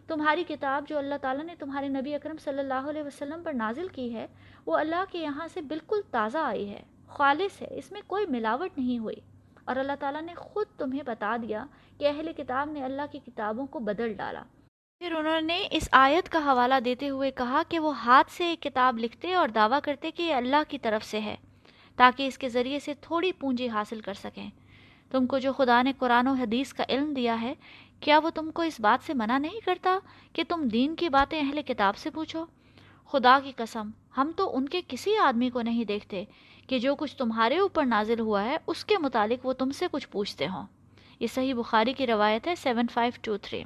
تمہاری 0.07 0.45
کتاب 0.49 0.85
جو 0.89 0.99
اللہ 0.99 1.15
تعالیٰ 1.21 1.45
نے 1.45 1.55
تمہارے 1.59 1.89
نبی 1.89 2.15
اکرم 2.15 2.37
صلی 2.45 2.59
اللہ 2.59 2.89
علیہ 2.89 3.03
وسلم 3.03 3.43
پر 3.43 3.53
نازل 3.53 3.89
کی 3.89 4.15
ہے، 4.15 4.27
وہ 4.67 4.77
اللہ 4.77 5.05
کے 5.11 5.19
یہاں 5.19 5.49
سے 5.55 5.61
بالکل 5.61 6.01
تازہ 6.11 6.39
آئی 6.39 6.69
ہے، 6.69 6.83
خالص 7.09 7.63
ہے، 7.63 7.67
اس 7.71 7.93
میں 7.93 8.01
کوئی 8.07 8.27
ملاوٹ 8.27 8.79
نہیں 8.79 8.99
ہوئی۔ 8.99 9.17
اور 9.65 9.77
اللہ 9.77 9.93
تعالیٰ 10.01 10.23
نے 10.23 10.35
خود 10.35 10.67
تمہیں 10.77 11.03
بتا 11.07 11.37
دیا 11.43 11.67
کہ 11.99 12.09
اہل 12.09 12.33
کتاب 12.37 12.71
نے 12.71 12.85
اللہ 12.85 13.03
کی 13.13 13.19
کتابوں 13.19 13.67
کو 13.67 13.79
بدل 13.79 14.13
ڈالا۔ 14.13 14.43
پھر 14.99 15.13
انہوں 15.13 15.41
نے 15.41 15.69
اس 15.71 15.89
آیت 15.93 16.29
کا 16.29 16.39
حوالہ 16.39 16.75
دیتے 16.85 17.09
ہوئے 17.09 17.31
کہا 17.31 17.63
کہ 17.69 17.79
وہ 17.79 17.99
ہاتھ 17.99 18.31
سے 18.31 18.45
ایک 18.45 18.63
کتاب 18.63 18.99
لکھتے 18.99 19.35
اور 19.35 19.49
دعویٰ 19.49 19.79
کرتے 19.83 20.11
کہ 20.11 20.23
یہ 20.23 20.35
اللہ 20.35 20.63
کی 20.69 20.79
طرف 20.79 21.05
سے 21.05 21.21
ہے، 21.21 21.37
تاکہ 21.97 22.27
اس 22.27 22.39
کے 22.39 22.49
ذریعے 22.49 22.79
سے 22.79 22.95
تھوڑی 23.01 23.33
پونجی 23.33 23.69
حاصل 23.69 24.01
کر 24.01 24.15
سکیں۔ 24.15 24.51
تم 25.11 25.27
کو 25.27 25.39
جو 25.39 25.53
خدا 25.53 25.83
نے 25.83 25.93
قرآن 25.99 26.29
و 26.29 26.33
حدیث 26.33 26.73
کا 26.73 26.85
علم 26.89 27.15
دیا 27.15 27.41
ہے 27.41 27.55
کیا 28.05 28.19
وہ 28.19 28.31
تم 28.31 28.51
کو 28.51 28.63
اس 28.63 28.81
بات 28.81 29.07
سے 29.07 29.15
منع 29.15 29.39
نہیں 29.39 29.61
کرتا 29.65 29.99
کہ 30.33 30.43
تم 30.49 30.69
دین 30.73 30.95
کی 30.95 31.09
باتیں 31.09 31.41
اہل 31.41 31.63
کتاب 31.63 31.97
سے 31.97 32.11
پوچھو؟ 32.11 32.45
خدا 33.07 33.39
کی 33.45 33.53
قسم، 33.57 33.91
ہم 34.17 34.31
تو 34.37 34.57
ان 34.57 34.69
کے 34.69 34.81
کسی 34.89 35.17
آدمی 35.17 35.51
کو 35.51 35.63
نہیں 35.63 35.85
دیکھتے 35.85 36.25
کہ 36.67 36.79
جو 36.79 36.97
کچھ 36.97 37.17
تمہارے 37.17 37.59
اوپر 37.59 37.85
نازل 37.85 38.21
ہوا 38.21 38.45
ہے، 38.45 38.57
اس 38.67 38.85
کے 38.85 38.99
متعلق 38.99 39.47
وہ 39.47 39.53
تم 39.53 39.71
سے 39.71 39.87
کچھ 39.93 40.09
پوچھتے 40.09 40.47
ہوں۔ 40.47 40.67
یہ 41.21 41.27
صحیح 41.27 41.55
بخاری 41.55 41.93
کی 41.93 42.07
روایت 42.07 42.47
ہے، 42.47 42.55
سیون 42.55 42.87
فائیو 42.93 43.13
ٹو 43.23 43.37
تھری۔ 43.37 43.63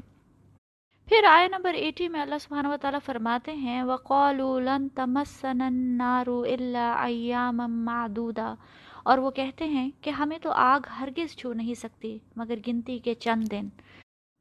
پھر 1.07 1.25
آئے 1.31 1.49
نمبر 1.49 1.75
ایٹی 1.75 2.09
میں 2.09 2.21
اللہ 2.21 2.39
سبحانہ 2.41 2.69
و 2.69 2.77
تعالیٰ 2.81 3.01
فرماتے 3.05 3.53
ہیں، 3.53 3.83
وَقَالُوا 3.83 4.61
لَن 4.61 4.89
تَمَسَّنَ 4.89 5.65
النَّارُ 5.65 6.47
إِلَّا 6.47 7.05
أَيَّامًا 7.07 7.67
مَعْدُودًا۔ 7.67 8.55
اور 9.03 9.19
وہ 9.19 9.31
کہتے 9.31 9.65
ہیں 9.65 9.91
کہ 10.01 10.11
ہمیں 10.11 10.39
تو 10.39 10.51
آگ 10.51 10.81
ہرگز 11.01 11.37
چھو 11.37 11.53
نہیں 11.53 11.75
سکتی، 11.75 12.19
مگر 12.37 12.55
گنتی 12.67 12.99
کے 12.99 13.15
چند 13.15 13.45
دن۔ 13.51 13.69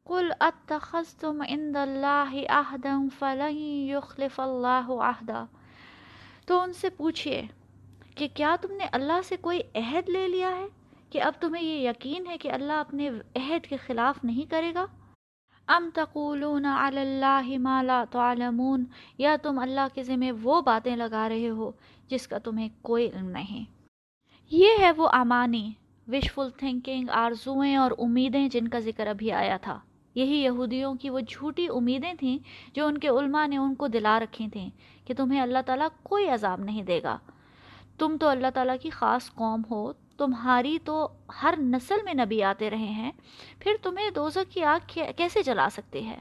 قل 0.08 0.32
اتخذتم 0.40 1.42
عند 1.50 1.76
اللہ 1.76 2.36
عہدا 2.50 2.98
فلن 3.20 3.58
يخلف 3.90 4.40
اللہ 4.40 4.90
عہدا 4.90 5.46
تو 6.46 6.60
ان 6.60 6.74
سے 6.74 6.90
پوچھئے 6.90 7.42
کہ 8.16 8.28
کیا 8.34 8.56
تم 8.62 8.74
نے 8.74 8.86
اللہ 8.92 9.22
سے 9.24 9.36
کوئی 9.42 9.62
عہد 9.76 10.10
لے 10.10 10.28
لیا 10.28 10.56
ہے؟ 10.56 10.66
کہ 11.10 11.22
اب 11.22 11.34
تمہیں 11.40 11.64
یہ 11.64 11.90
یقین 11.90 12.28
ہے 12.28 12.38
کہ 12.38 12.52
اللہ 12.52 12.74
اپنے 12.74 13.10
عہد 13.36 13.66
کے 13.66 13.78
خلاف 13.78 14.24
نہیں 14.24 14.52
کرے 14.52 14.74
گا؟ 14.74 14.86
ام 15.68 15.90
تقولون 15.94 16.66
علی 16.66 17.00
اللہ 17.00 17.58
ما 17.58 17.82
لا 17.82 18.04
تعلمون؟ 18.12 18.84
یا 19.18 19.36
تم 19.42 19.60
اللہ 19.60 19.88
کے 19.94 20.04
ذمہ 20.04 20.32
وہ 20.44 20.62
باتیں 20.62 20.96
لگا 20.96 21.30
رہے 21.30 21.50
ہو 21.50 21.72
جس 22.08 22.28
کا 22.28 22.38
تمہیں 22.38 22.70
کوئی 22.82 23.10
علم 23.10 23.30
نہیں؟ 23.30 23.66
یہ 24.52 24.70
ہے 24.80 24.92
وہ 24.92 25.10
امانی 25.14 25.72
وشفل 26.08 26.50
تھنکنگ 26.50 27.10
آرزوئیں 27.10 27.76
اور 27.76 27.92
امیدیں 27.98 28.50
جن 28.50 28.68
کا 28.68 28.80
ذکر 28.80 29.08
ابھی 29.08 29.32
آیا 29.32 29.58
تھا۔ 29.58 29.80
یہی 30.18 30.38
یہودیوں 30.44 30.96
کی 30.96 31.10
وہ 31.10 31.20
جھوٹی 31.20 31.68
امیدیں 31.70 32.14
تھیں 32.14 32.38
جو 32.74 32.88
ان 32.88 32.98
کے 32.98 33.08
علماء 33.08 33.48
نے 33.48 33.58
ان 33.58 33.76
کو 33.76 33.88
دلا 33.88 34.20
رکھی 34.20 34.48
تھیں 34.48 34.70
کہ 35.06 35.14
تمہیں 35.14 35.42
اللہ 35.42 35.60
تعالیٰ 35.66 35.88
کوئی 36.04 36.30
عذاب 36.30 36.60
نہیں 36.60 36.84
دے 36.84 37.00
گا۔ 37.04 37.18
تم 38.00 38.18
تو 38.18 38.28
اللہ 38.28 38.48
تعالیٰ 38.54 38.76
کی 38.82 38.90
خاص 38.90 39.34
قوم 39.36 39.62
ہو، 39.72 39.94
تمہاری 40.18 40.78
تو 40.84 41.08
ہر 41.44 41.54
نسل 41.58 42.04
میں 42.06 42.14
نبی 42.14 42.44
آتے 42.44 42.70
رہے 42.70 42.92
ہیں، 43.00 43.12
پھر 43.60 43.72
تمہیں 43.82 44.10
دوزہ 44.10 44.40
کی 44.50 44.64
آگ 44.64 44.98
کیسے 45.18 45.44
جلا 45.44 45.68
سکتے 45.72 46.02
ہیں؟ 46.02 46.20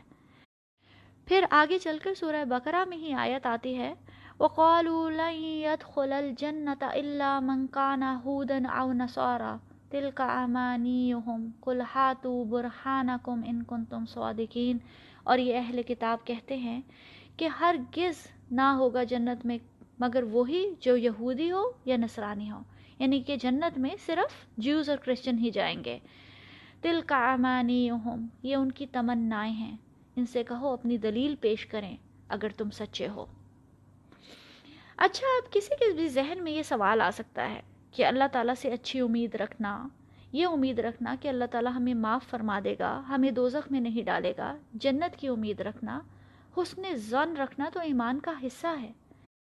پھر 1.27 1.45
آگے 1.51 1.79
چل 1.79 1.99
کر 2.03 2.15
سورہ 2.15 2.45
بقرہ 2.45 2.85
میں 2.85 2.97
ہی 2.97 3.13
آیت 3.13 3.47
آتی 3.47 3.79
ہے، 3.79 3.95
وَقَالُوا 4.41 5.11
لَن 5.11 5.35
يَدْخُلَ 5.45 6.15
الْجَنَّةَ 6.15 6.85
إِلَّا 6.93 7.41
مَنْ 7.41 7.67
كَانَ 7.71 8.05
هُودًا 8.05 8.81
أَوْ 8.81 8.93
نَصَارًا 8.93 9.57
تل 9.91 10.09
کا 10.15 10.43
امانیہم 10.43 11.51
کل 11.61 11.83
ہاتو 11.95 12.45
برہانکم 12.45 13.41
ان 13.47 13.63
کن 13.63 13.85
تم 13.85 14.07
صادقین۔ 14.07 14.79
اور 15.25 15.39
یہ 15.39 15.57
اہل 15.57 15.83
کتاب 15.83 16.19
کہتے 16.25 16.57
ہیں 16.57 16.81
کہ 17.37 17.49
ہر 17.49 17.77
گز 17.97 18.27
نہ 18.51 18.61
ہوگا 18.61 19.05
جنت 19.05 19.47
میں، 19.47 19.59
مگر 19.99 20.23
وہی 20.23 20.65
جو 20.81 20.97
یہودی 20.97 21.53
ہو 21.53 21.63
یا 21.85 21.97
نصرانی 21.97 22.51
ہو۔ 22.51 22.61
یعنی 22.99 23.21
کہ 23.21 23.37
جنت 23.37 23.79
میں 23.79 23.91
صرف 24.07 24.59
جیوز 24.59 24.91
اور 24.91 24.99
کرسچن 24.99 25.39
ہی 25.39 25.51
جائیں 25.51 25.85
گے۔ 25.85 25.99
تل 26.81 27.01
کا 27.07 27.33
امانیہم 27.33 28.27
یہ 28.43 28.57
ان 28.57 28.73
کی 28.73 28.87
تمنائیں 28.87 29.55
ہیں۔ 29.55 29.77
ان 30.17 30.27
سے 30.27 30.45
کہو، 30.45 30.69
اپنی 30.69 30.99
دلیل 30.99 31.35
پیش 31.41 31.67
کریں، 31.67 31.97
اگر 32.29 32.49
تم 32.57 32.71
سچے 32.71 33.09
ہو۔ 33.09 33.27
اچھا 34.97 35.27
اب 35.27 35.53
کسی 35.53 35.75
کے 35.79 35.93
بھی 35.93 36.09
ذہن 36.09 36.39
میں 36.45 36.53
یہ 36.53 36.63
سوال 36.63 37.01
آ 37.01 37.11
سکتا 37.11 37.51
ہے۔ 37.51 37.63
کہ 37.97 38.07
اللہ 38.07 38.25
تعالیٰ 38.33 38.55
سے 38.59 38.73
اچھی 38.73 39.01
امید 39.01 39.35
رکھنا، 39.35 39.89
یہ 40.33 40.47
امید 40.47 40.79
رکھنا 40.79 41.15
کہ 41.21 41.29
اللہ 41.29 41.45
تعالیٰ 41.51 41.73
ہمیں 41.77 41.95
معاف 41.95 42.27
فرما 42.27 42.61
دے 42.65 42.75
گا، 42.79 43.03
ہمیں 43.09 43.31
دوزخ 43.31 43.71
میں 43.71 43.81
نہیں 43.81 44.05
ڈالے 44.05 44.33
گا، 44.39 44.57
جنت 44.73 45.17
کی 45.17 45.29
امید 45.29 45.61
رکھنا، 45.61 46.01
حسن 46.57 46.97
زن 46.97 47.37
رکھنا 47.37 47.69
تو 47.73 47.81
ایمان 47.81 48.21
کا 48.21 48.33
حصہ 48.43 48.67
ہے۔ 48.81 48.93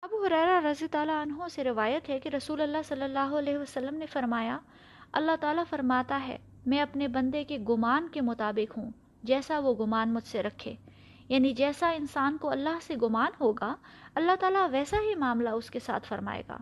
ابو 0.02 0.24
حریرہ 0.24 0.66
رضی 0.66 0.86
تعالیٰ 0.86 1.22
عنہ 1.22 1.48
سے 1.52 1.64
روایت 1.64 2.08
ہے 2.08 2.20
کہ 2.20 2.28
رسول 2.28 2.60
اللہ 2.60 2.78
صلی 2.84 3.02
اللہ 3.02 3.34
علیہ 3.38 3.58
وسلم 3.58 3.94
نے 3.94 4.06
فرمایا، 4.06 4.58
اللہ 5.12 5.36
تعالیٰ 5.40 5.64
فرماتا 5.70 6.20
ہے، 6.28 6.38
میں 6.66 6.80
اپنے 6.80 7.08
بندے 7.08 7.44
کے 7.44 7.58
گمان 7.68 8.08
کے 8.08 8.20
مطابق 8.20 8.78
ہوں، 8.78 8.90
جیسا 9.22 9.58
وہ 9.58 9.74
گمان 9.74 10.14
مجھ 10.14 10.26
سے 10.26 10.42
رکھے۔ 10.42 10.74
یعنی 11.28 11.52
جیسا 11.52 11.90
انسان 11.90 12.36
کو 12.36 12.50
اللہ 12.50 12.78
سے 12.82 12.94
گمان 13.02 13.30
ہوگا، 13.40 13.76
اللہ 14.14 14.32
تعالیٰ 14.40 14.70
ویسا 14.70 14.96
ہی 14.96 15.14
معاملہ 15.14 15.48
اس 15.48 15.70
کے 15.70 15.80
ساتھ 15.80 16.06
فرمائے 16.08 16.42
گا۔ 16.48 16.56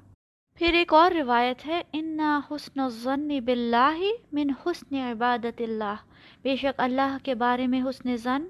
پھر 0.59 0.73
ایک 0.73 0.93
اور 0.95 1.11
روایت 1.11 1.67
ہے، 1.67 1.83
انا 1.93 2.41
حسن 2.51 2.81
الظن 2.81 3.29
باللہ 3.45 4.01
من 4.33 4.51
حسن 4.67 4.95
عبادت 4.95 5.61
اللہ 5.61 5.95
بے 6.43 6.57
شک 6.57 6.81
اللہ 6.81 7.17
کے 7.23 7.35
بارے 7.35 7.67
میں 7.67 7.83
حسن 7.83 8.17
ظن، 8.17 8.47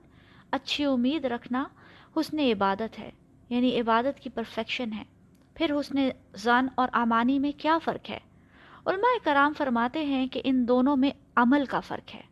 اچھی 0.50 0.84
امید 0.84 1.24
رکھنا 1.24 1.64
حسن 2.16 2.38
عبادت 2.38 2.98
ہے 2.98 3.10
یعنی 3.48 3.80
عبادت 3.80 4.20
کی 4.20 4.30
پرفیکشن 4.30 4.92
ہے۔ 4.92 5.02
پھر 5.54 5.80
حسن 5.80 6.08
ظن 6.36 6.66
اور 6.74 6.88
امانی 6.92 7.38
میں 7.38 7.52
کیا 7.58 7.78
فرق 7.78 8.10
ہے؟ 8.10 8.18
علماء 8.86 9.24
کرام 9.24 9.52
فرماتے 9.58 10.04
ہیں 10.04 10.26
کہ 10.26 10.40
ان 10.44 10.68
دونوں 10.68 10.96
میں 10.96 11.10
عمل 11.36 11.64
کا 11.64 11.80
فرق 11.80 12.14
ہے۔ 12.14 12.22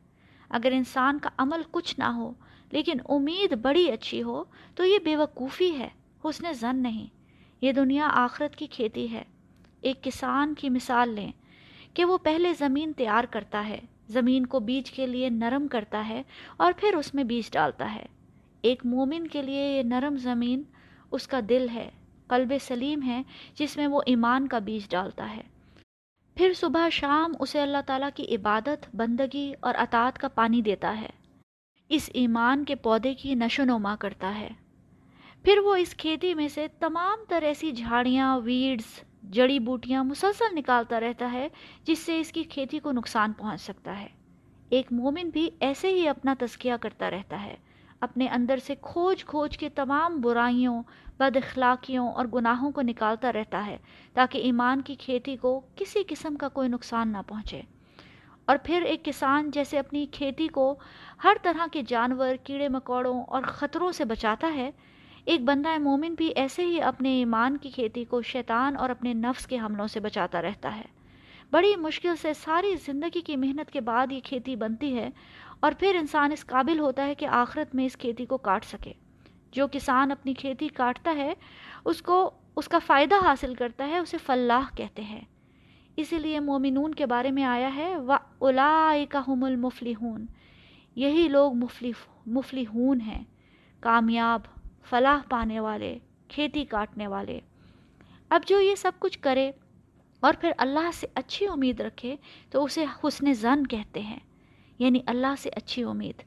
اگر 0.50 0.72
انسان 0.72 1.18
کا 1.18 1.30
عمل 1.38 1.62
کچھ 1.70 1.94
نہ 1.98 2.04
ہو، 2.04 2.32
لیکن 2.70 2.92
امید 3.08 3.52
بڑی 3.52 3.90
اچھی 3.90 4.22
ہو، 4.22 4.44
تو 4.74 4.84
یہ 4.84 4.98
بے 5.04 5.16
وقوفی 5.16 5.78
ہے، 5.78 5.88
حسن 6.24 6.52
ظن 6.52 6.76
نہیں۔ 6.76 7.06
یہ 7.60 7.72
دنیا 7.72 8.08
آخرت 8.12 8.56
کی 8.56 8.66
کھیتی 8.66 9.12
ہے۔ 9.12 9.24
ایک 9.80 10.04
کسان 10.04 10.54
کی 10.54 10.70
مثال 10.70 11.08
لیں 11.08 11.32
کہ 11.94 12.04
وہ 12.04 12.18
پہلے 12.18 12.54
زمین 12.54 12.92
تیار 12.92 13.24
کرتا 13.24 13.68
ہے، 13.68 13.80
زمین 14.08 14.46
کو 14.46 14.60
بیج 14.60 14.90
کے 14.90 15.06
لیے 15.06 15.28
نرم 15.28 15.68
کرتا 15.68 16.08
ہے 16.08 16.22
اور 16.56 16.72
پھر 16.76 16.94
اس 16.94 17.14
میں 17.14 17.24
بیج 17.24 17.52
ڈالتا 17.52 17.94
ہے۔ 17.94 18.06
ایک 18.62 18.86
مومن 18.86 19.26
کے 19.26 19.42
لیے 19.42 19.78
یہ 19.78 19.82
نرم 19.82 20.16
زمین 20.16 20.62
اس 21.10 21.26
کا 21.26 21.40
دل 21.48 21.66
ہے، 21.74 21.90
قلب 22.26 22.52
سلیم 22.60 23.02
ہے، 23.02 23.22
جس 23.54 23.76
میں 23.76 23.86
وہ 23.86 24.00
ایمان 24.06 24.48
کا 24.48 24.58
بیج 24.58 24.90
ڈالتا 24.90 25.36
ہے۔ 25.36 25.42
پھر 26.34 26.52
صبح 26.52 26.88
شام 26.88 27.32
اسے 27.40 27.60
اللہ 27.60 27.78
تعالیٰ 27.86 28.08
کی 28.14 28.34
عبادت، 28.34 28.96
بندگی 28.96 29.52
اور 29.60 29.74
اطاعت 29.74 30.18
کا 30.18 30.28
پانی 30.28 30.62
دیتا 30.62 31.00
ہے۔ 31.00 31.08
اس 31.88 32.10
ایمان 32.14 32.64
کے 32.64 32.74
پودے 32.74 33.14
کی 33.14 33.34
نشو 33.34 33.64
نما 33.64 33.96
کرتا 33.96 34.38
ہے۔ 34.38 34.48
پھر 35.42 35.58
وہ 35.58 35.76
اس 35.76 35.94
کھیتی 35.94 36.34
میں 36.34 36.48
سے 36.48 36.66
تمام 36.80 37.18
تر 37.28 37.42
ایسی 37.42 37.72
جھاڑیاں، 37.72 38.38
ویڈز 38.38 39.00
جڑی 39.30 39.58
بوٹیاں 39.58 40.04
مسلسل 40.04 40.54
نکالتا 40.54 41.00
رہتا 41.00 41.32
ہے، 41.32 41.48
جس 41.84 41.98
سے 41.98 42.20
اس 42.20 42.32
کی 42.32 42.42
کھیتی 42.42 42.78
کو 42.78 42.92
نقصان 42.92 43.32
پہنچ 43.32 43.60
سکتا 43.60 44.00
ہے۔ 44.00 44.06
ایک 44.70 44.92
مومن 44.92 45.28
بھی 45.28 45.50
ایسے 45.60 45.88
ہی 45.88 46.08
اپنا 46.08 46.34
تذکیہ 46.38 46.72
کرتا 46.80 47.10
رہتا 47.10 47.42
ہے۔ 47.42 47.56
اپنے 48.00 48.28
اندر 48.28 48.56
سے 48.56 48.74
کھوج 48.80 49.24
کھوج 49.24 49.58
کے 49.58 49.68
تمام 49.68 50.20
برائیوں، 50.20 50.82
بد 51.18 51.36
اخلاقیوں 51.36 52.12
اور 52.12 52.24
گناہوں 52.24 52.70
کو 52.70 52.82
نکالتا 52.82 53.32
رہتا 53.32 53.66
ہے، 53.66 53.78
تاکہ 54.14 54.38
ایمان 54.38 54.80
کی 54.80 54.94
کھیتی 54.94 55.36
کو 55.36 55.60
کسی 55.76 56.02
قسم 56.08 56.36
کا 56.36 56.48
کوئی 56.48 56.68
نقصان 56.68 57.08
نہ 57.08 57.18
پہنچے۔ 57.26 57.62
اور 58.44 58.56
پھر 58.64 58.82
ایک 58.82 59.04
کسان 59.04 59.50
جیسے 59.50 59.78
اپنی 59.78 60.06
کھیتی 60.06 60.48
کو 60.48 60.74
ہر 61.24 61.36
طرح 61.42 61.66
کے 61.72 61.82
جانور، 61.86 62.34
کیڑے 62.44 62.68
مکوڑوں 62.68 63.22
اور 63.22 63.42
خطروں 63.42 63.92
سے 63.92 64.04
بچاتا 64.04 64.52
ہے 64.54 64.70
ایک 65.26 65.40
بندہ 65.40 65.78
مومن 65.78 66.14
بھی 66.14 66.32
ایسے 66.36 66.66
ہی 66.66 66.82
اپنے 66.82 67.18
ایمان 67.18 67.56
کی 67.56 67.70
کھیتی 67.70 68.04
کو 68.04 68.22
شیطان 68.22 68.76
اور 68.76 68.90
اپنے 68.90 69.12
نفس 69.12 69.46
کے 69.46 69.58
حملوں 69.58 69.86
سے 69.86 70.00
بچاتا 70.00 70.42
رہتا 70.42 70.76
ہے۔ 70.76 70.82
بڑی 71.50 71.76
مشکل 71.76 72.16
سے 72.16 72.34
ساری 72.34 72.74
زندگی 72.86 73.20
کی 73.20 73.36
محنت 73.36 73.70
کے 73.70 73.80
بعد 73.80 74.12
یہ 74.12 74.20
کھیتی 74.24 74.56
بنتی 74.56 74.98
ہے 74.98 75.10
اور 75.60 75.72
پھر 75.78 75.96
انسان 76.00 76.32
اس 76.32 76.46
قابل 76.46 76.78
ہوتا 76.78 77.06
ہے 77.06 77.14
کہ 77.14 77.24
آخرت 77.24 77.74
میں 77.74 77.84
اس 77.84 77.96
کھیتی 77.96 78.26
کو 78.26 78.36
کاٹ 78.36 78.64
سکے۔ 78.64 78.92
جو 79.52 79.66
کسان 79.72 80.10
اپنی 80.10 80.34
کھیتی 80.34 80.68
کاٹتا 80.68 81.14
ہے، 81.16 81.34
اس 81.84 82.02
کو، 82.02 82.30
اس 82.56 82.68
کا 82.68 82.78
فائدہ 82.78 83.14
حاصل 83.24 83.54
کرتا 83.54 83.86
ہے، 83.86 83.98
اسے 83.98 84.18
فلاح 84.18 84.76
کہتے 84.76 85.02
ہیں۔ 85.02 85.20
اسی 85.96 86.18
لیے 86.18 86.40
مومنون 86.40 86.94
کے 86.94 87.06
بارے 87.06 87.30
میں 87.30 87.44
آیا 87.44 87.76
ہے 87.76 87.96
و 87.96 88.12
الاحم 88.40 89.44
المفلحون۔ 89.44 90.26
یہی 90.96 91.28
لوگ 91.28 91.54
مفلی 91.54 91.92
مفلحون 92.26 93.00
ہیں۔ 93.00 93.24
کامیاب 93.80 94.40
فلاح 94.90 95.18
پانے 95.30 95.60
والے، 95.60 95.98
کھیتی 96.28 96.64
کاٹنے 96.64 97.06
والے۔ 97.06 97.40
اب 98.28 98.42
جو 98.46 98.60
یہ 98.60 98.74
سب 98.74 98.92
کچھ 98.98 99.18
کرے 99.18 99.50
اور 100.20 100.34
پھر 100.40 100.50
اللہ 100.58 100.90
سے 100.94 101.06
اچھی 101.14 101.48
امید 101.48 101.80
رکھے 101.80 102.16
تو 102.50 102.64
اسے 102.64 102.84
حسن 102.84 103.34
زن 103.34 103.66
کہتے 103.66 104.00
ہیں 104.00 104.18
یعنی 104.78 105.00
اللہ 105.06 105.34
سے 105.38 105.48
اچھی 105.48 105.84
امید۔ 105.84 106.22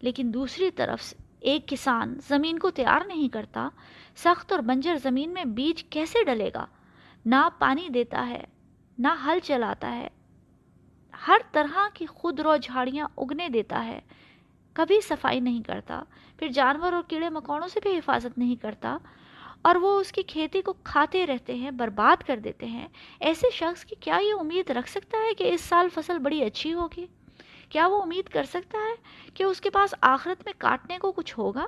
لیکن 0.00 0.30
دوسری 0.34 0.70
طرف 0.70 1.14
ایک 1.40 1.68
کسان 1.68 2.18
زمین 2.28 2.58
کو 2.58 2.70
تیار 2.70 3.00
نہیں 3.06 3.28
کرتا، 3.28 3.68
سخت 4.16 4.52
اور 4.52 4.60
بنجر 4.60 4.94
زمین 5.02 5.30
میں 5.30 5.44
بیج 5.44 5.84
کیسے 5.84 6.24
ڈلے 6.24 6.50
گا؟ 6.54 6.66
نہ 7.26 7.48
پانی 7.58 7.88
دیتا 7.88 8.26
ہے، 8.26 8.44
نہ 8.98 9.08
ہل 9.26 9.38
چلاتا 9.42 9.96
ہے۔ 9.96 10.08
ہر 11.28 11.38
طرح 11.52 11.78
کی 11.94 12.06
خود 12.06 12.40
رو 12.40 12.56
جھاڑیاں 12.56 13.08
اگنے 13.16 13.48
دیتا 13.48 13.84
ہے۔ 13.84 14.00
کبھی 14.72 15.00
صفائی 15.00 15.40
نہیں 15.40 15.62
کرتا، 15.62 16.02
پھر 16.36 16.48
جانور 16.48 16.92
اور 16.92 17.02
کیڑے 17.08 17.28
مکوڑوں 17.28 17.68
سے 17.68 17.80
بھی 17.82 17.98
حفاظت 17.98 18.38
نہیں 18.38 18.56
کرتا 18.56 18.98
اور 19.62 19.74
وہ 19.74 20.00
اس 20.00 20.12
کی 20.12 20.22
کھیتی 20.22 20.62
کو 20.62 20.72
کھاتے 20.84 21.26
رہتے 21.26 21.54
ہیں، 21.54 21.70
برباد 21.70 22.22
کر 22.22 22.36
دیتے 22.36 22.66
ہیں۔ 22.66 22.88
ایسے 23.20 23.46
شخص 23.52 23.84
کی 23.84 23.94
کیا 24.00 24.16
یہ 24.16 24.32
امید 24.40 24.70
رکھ 24.70 24.90
سکتا 24.90 25.18
ہے 25.18 25.34
کہ 25.34 25.54
اس 25.54 25.60
سال 25.60 25.88
فصل 25.94 26.18
بڑی 26.18 26.44
اچھی 26.44 26.74
ہوگی؟ 26.74 27.06
کیا 27.68 27.86
وہ 27.86 28.02
امید 28.02 28.28
کر 28.28 28.44
سکتا 28.44 28.78
ہے 28.78 28.94
کہ 29.34 29.42
اس 29.42 29.60
کے 29.60 29.70
پاس 29.70 29.94
آخرت 30.00 30.42
میں 30.44 30.52
کاٹنے 30.58 30.98
کو 30.98 31.12
کچھ 31.12 31.38
ہوگا؟ 31.38 31.66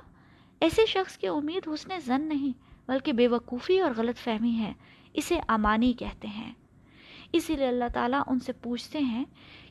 ایسے 0.59 0.85
شخص 0.85 1.17
کی 1.17 1.27
امید 1.27 1.67
حسن 1.67 1.99
زن 1.99 2.21
نہیں، 2.21 2.59
بلکہ 2.87 3.13
بے 3.13 3.27
وقوفی 3.27 3.79
اور 3.79 3.91
غلط 3.97 4.17
فہمی 4.17 4.59
ہے، 4.59 4.73
اسے 5.13 5.39
امانی 5.47 5.93
کہتے 5.93 6.27
ہیں۔ 6.27 6.53
اسی 7.33 7.55
لیے 7.55 7.67
اللہ 7.67 7.85
تعالیٰ 7.93 8.21
ان 8.27 8.39
سے 8.39 8.51
پوچھتے 8.51 8.99
ہیں 8.99 9.25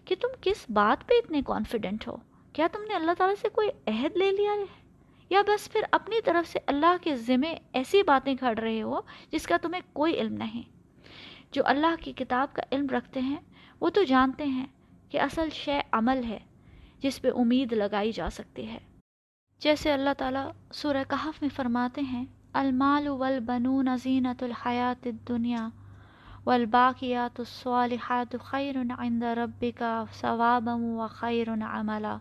کہ 0.05 0.15
تم 0.21 0.29
کس 0.41 0.67
بات 0.71 1.09
پہ 1.09 1.15
اتنے 1.15 1.43
کانفیڈنٹ 1.47 2.09
ہو؟ 2.09 2.17
کیا 2.55 2.69
تم 2.73 2.83
نے 2.89 2.95
اللہ 2.95 3.11
تعالیٰ 3.19 3.37
سے 3.43 3.49
کوئی 3.49 3.69
عہد 3.87 4.17
لے 4.17 4.33
لیا 4.33 4.53
ہے؟ 4.53 4.65
یا 5.31 5.43
بس 5.43 5.73
پھر 5.73 5.81
اپنی 5.91 6.17
طرف 6.25 6.53
سے 6.53 6.59
اللہ 6.67 6.97
کے 7.01 7.17
ذمے 7.17 7.55
ایسی 7.73 8.03
باتیں 8.03 8.35
کھڑ 8.37 8.59
رہے 8.59 8.83
ہو 8.83 9.01
جس 9.31 9.47
کا 9.47 9.57
تمہیں 9.63 9.83
کوئی 9.93 10.21
علم 10.21 10.35
نہیں؟ 10.35 10.63
جو 11.53 11.63
اللہ 11.67 11.95
کی 12.01 12.13
کتاب 12.13 12.53
کا 12.53 12.63
علم 12.73 12.87
رکھتے 12.87 13.21
ہیں، 13.21 13.37
وہ 13.81 13.91
تو 13.91 14.03
جانتے 14.03 14.45
ہیں 14.45 14.67
کہ 15.11 15.21
اصل 15.21 15.49
شے 15.53 15.81
عمل 15.93 16.25
ہے، 16.29 16.39
جس 16.99 17.23
پہ 17.23 17.29
امید 17.37 17.73
لگائی 17.73 18.13
جا 18.13 18.31
سکتی 18.31 18.69
ہے۔ 18.69 18.79
جیسے 19.61 19.93
اللہ 19.93 20.11
تعالیٰ 20.19 20.51
سورہ 20.73 21.05
کہف 21.09 21.43
میں 21.43 21.51
فرماتے 21.57 22.01
ہیں، 22.01 22.25
المال 22.53 23.09
والبنون 23.09 23.89
زینت 24.03 24.43
الحیات 24.43 25.07
الدنیا 25.07 25.69
والباقیات 26.47 27.41
الصالحات 27.41 28.37
خیر 28.45 28.77
عند 28.99 29.23
ربک 29.23 29.83
ثوابا 30.21 30.75
و 30.75 31.07
خیر 31.11 31.53
عملا۔ 31.53 32.17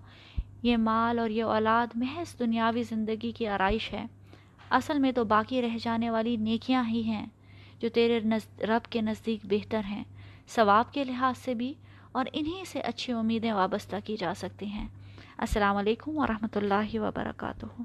یہ 0.63 0.77
مال 0.77 1.19
اور 1.19 1.29
یہ 1.29 1.43
اولاد 1.43 1.87
محض 1.95 2.39
دنیاوی 2.39 2.83
زندگی 2.83 3.31
کی 3.31 3.47
آرائش 3.47 3.93
ہے۔ 3.93 4.05
اصل 4.69 4.99
میں 4.99 5.11
تو 5.11 5.23
باقی 5.23 5.61
رہ 5.61 5.77
جانے 5.81 6.09
والی 6.09 6.35
نیکیاں 6.35 6.83
ہی 6.87 7.01
ہیں 7.01 7.25
جو 7.79 7.89
تیرے 7.89 8.19
رب 8.61 8.91
کے 8.91 9.01
نزدیک 9.01 9.39
بہتر 9.43 9.81
ہیں۔ 9.85 10.03
ثواب 10.47 10.93
کے 10.93 11.03
لحاظ 11.03 11.37
سے 11.37 11.53
بھی 11.53 11.73
اور 12.11 12.25
انہی 12.33 12.65
سے 12.65 12.79
اچھی 12.79 13.13
امیدیں 13.13 13.51
وابستہ 13.51 13.95
کی 14.05 14.17
جا 14.17 14.33
سکتی 14.33 14.65
ہیں۔ 14.65 14.87
السلام 15.37 15.75
علیکم 15.75 16.17
ورحمۃ 16.17 16.55
اللہ 16.55 16.99
وبرکاتہ۔ 16.99 17.81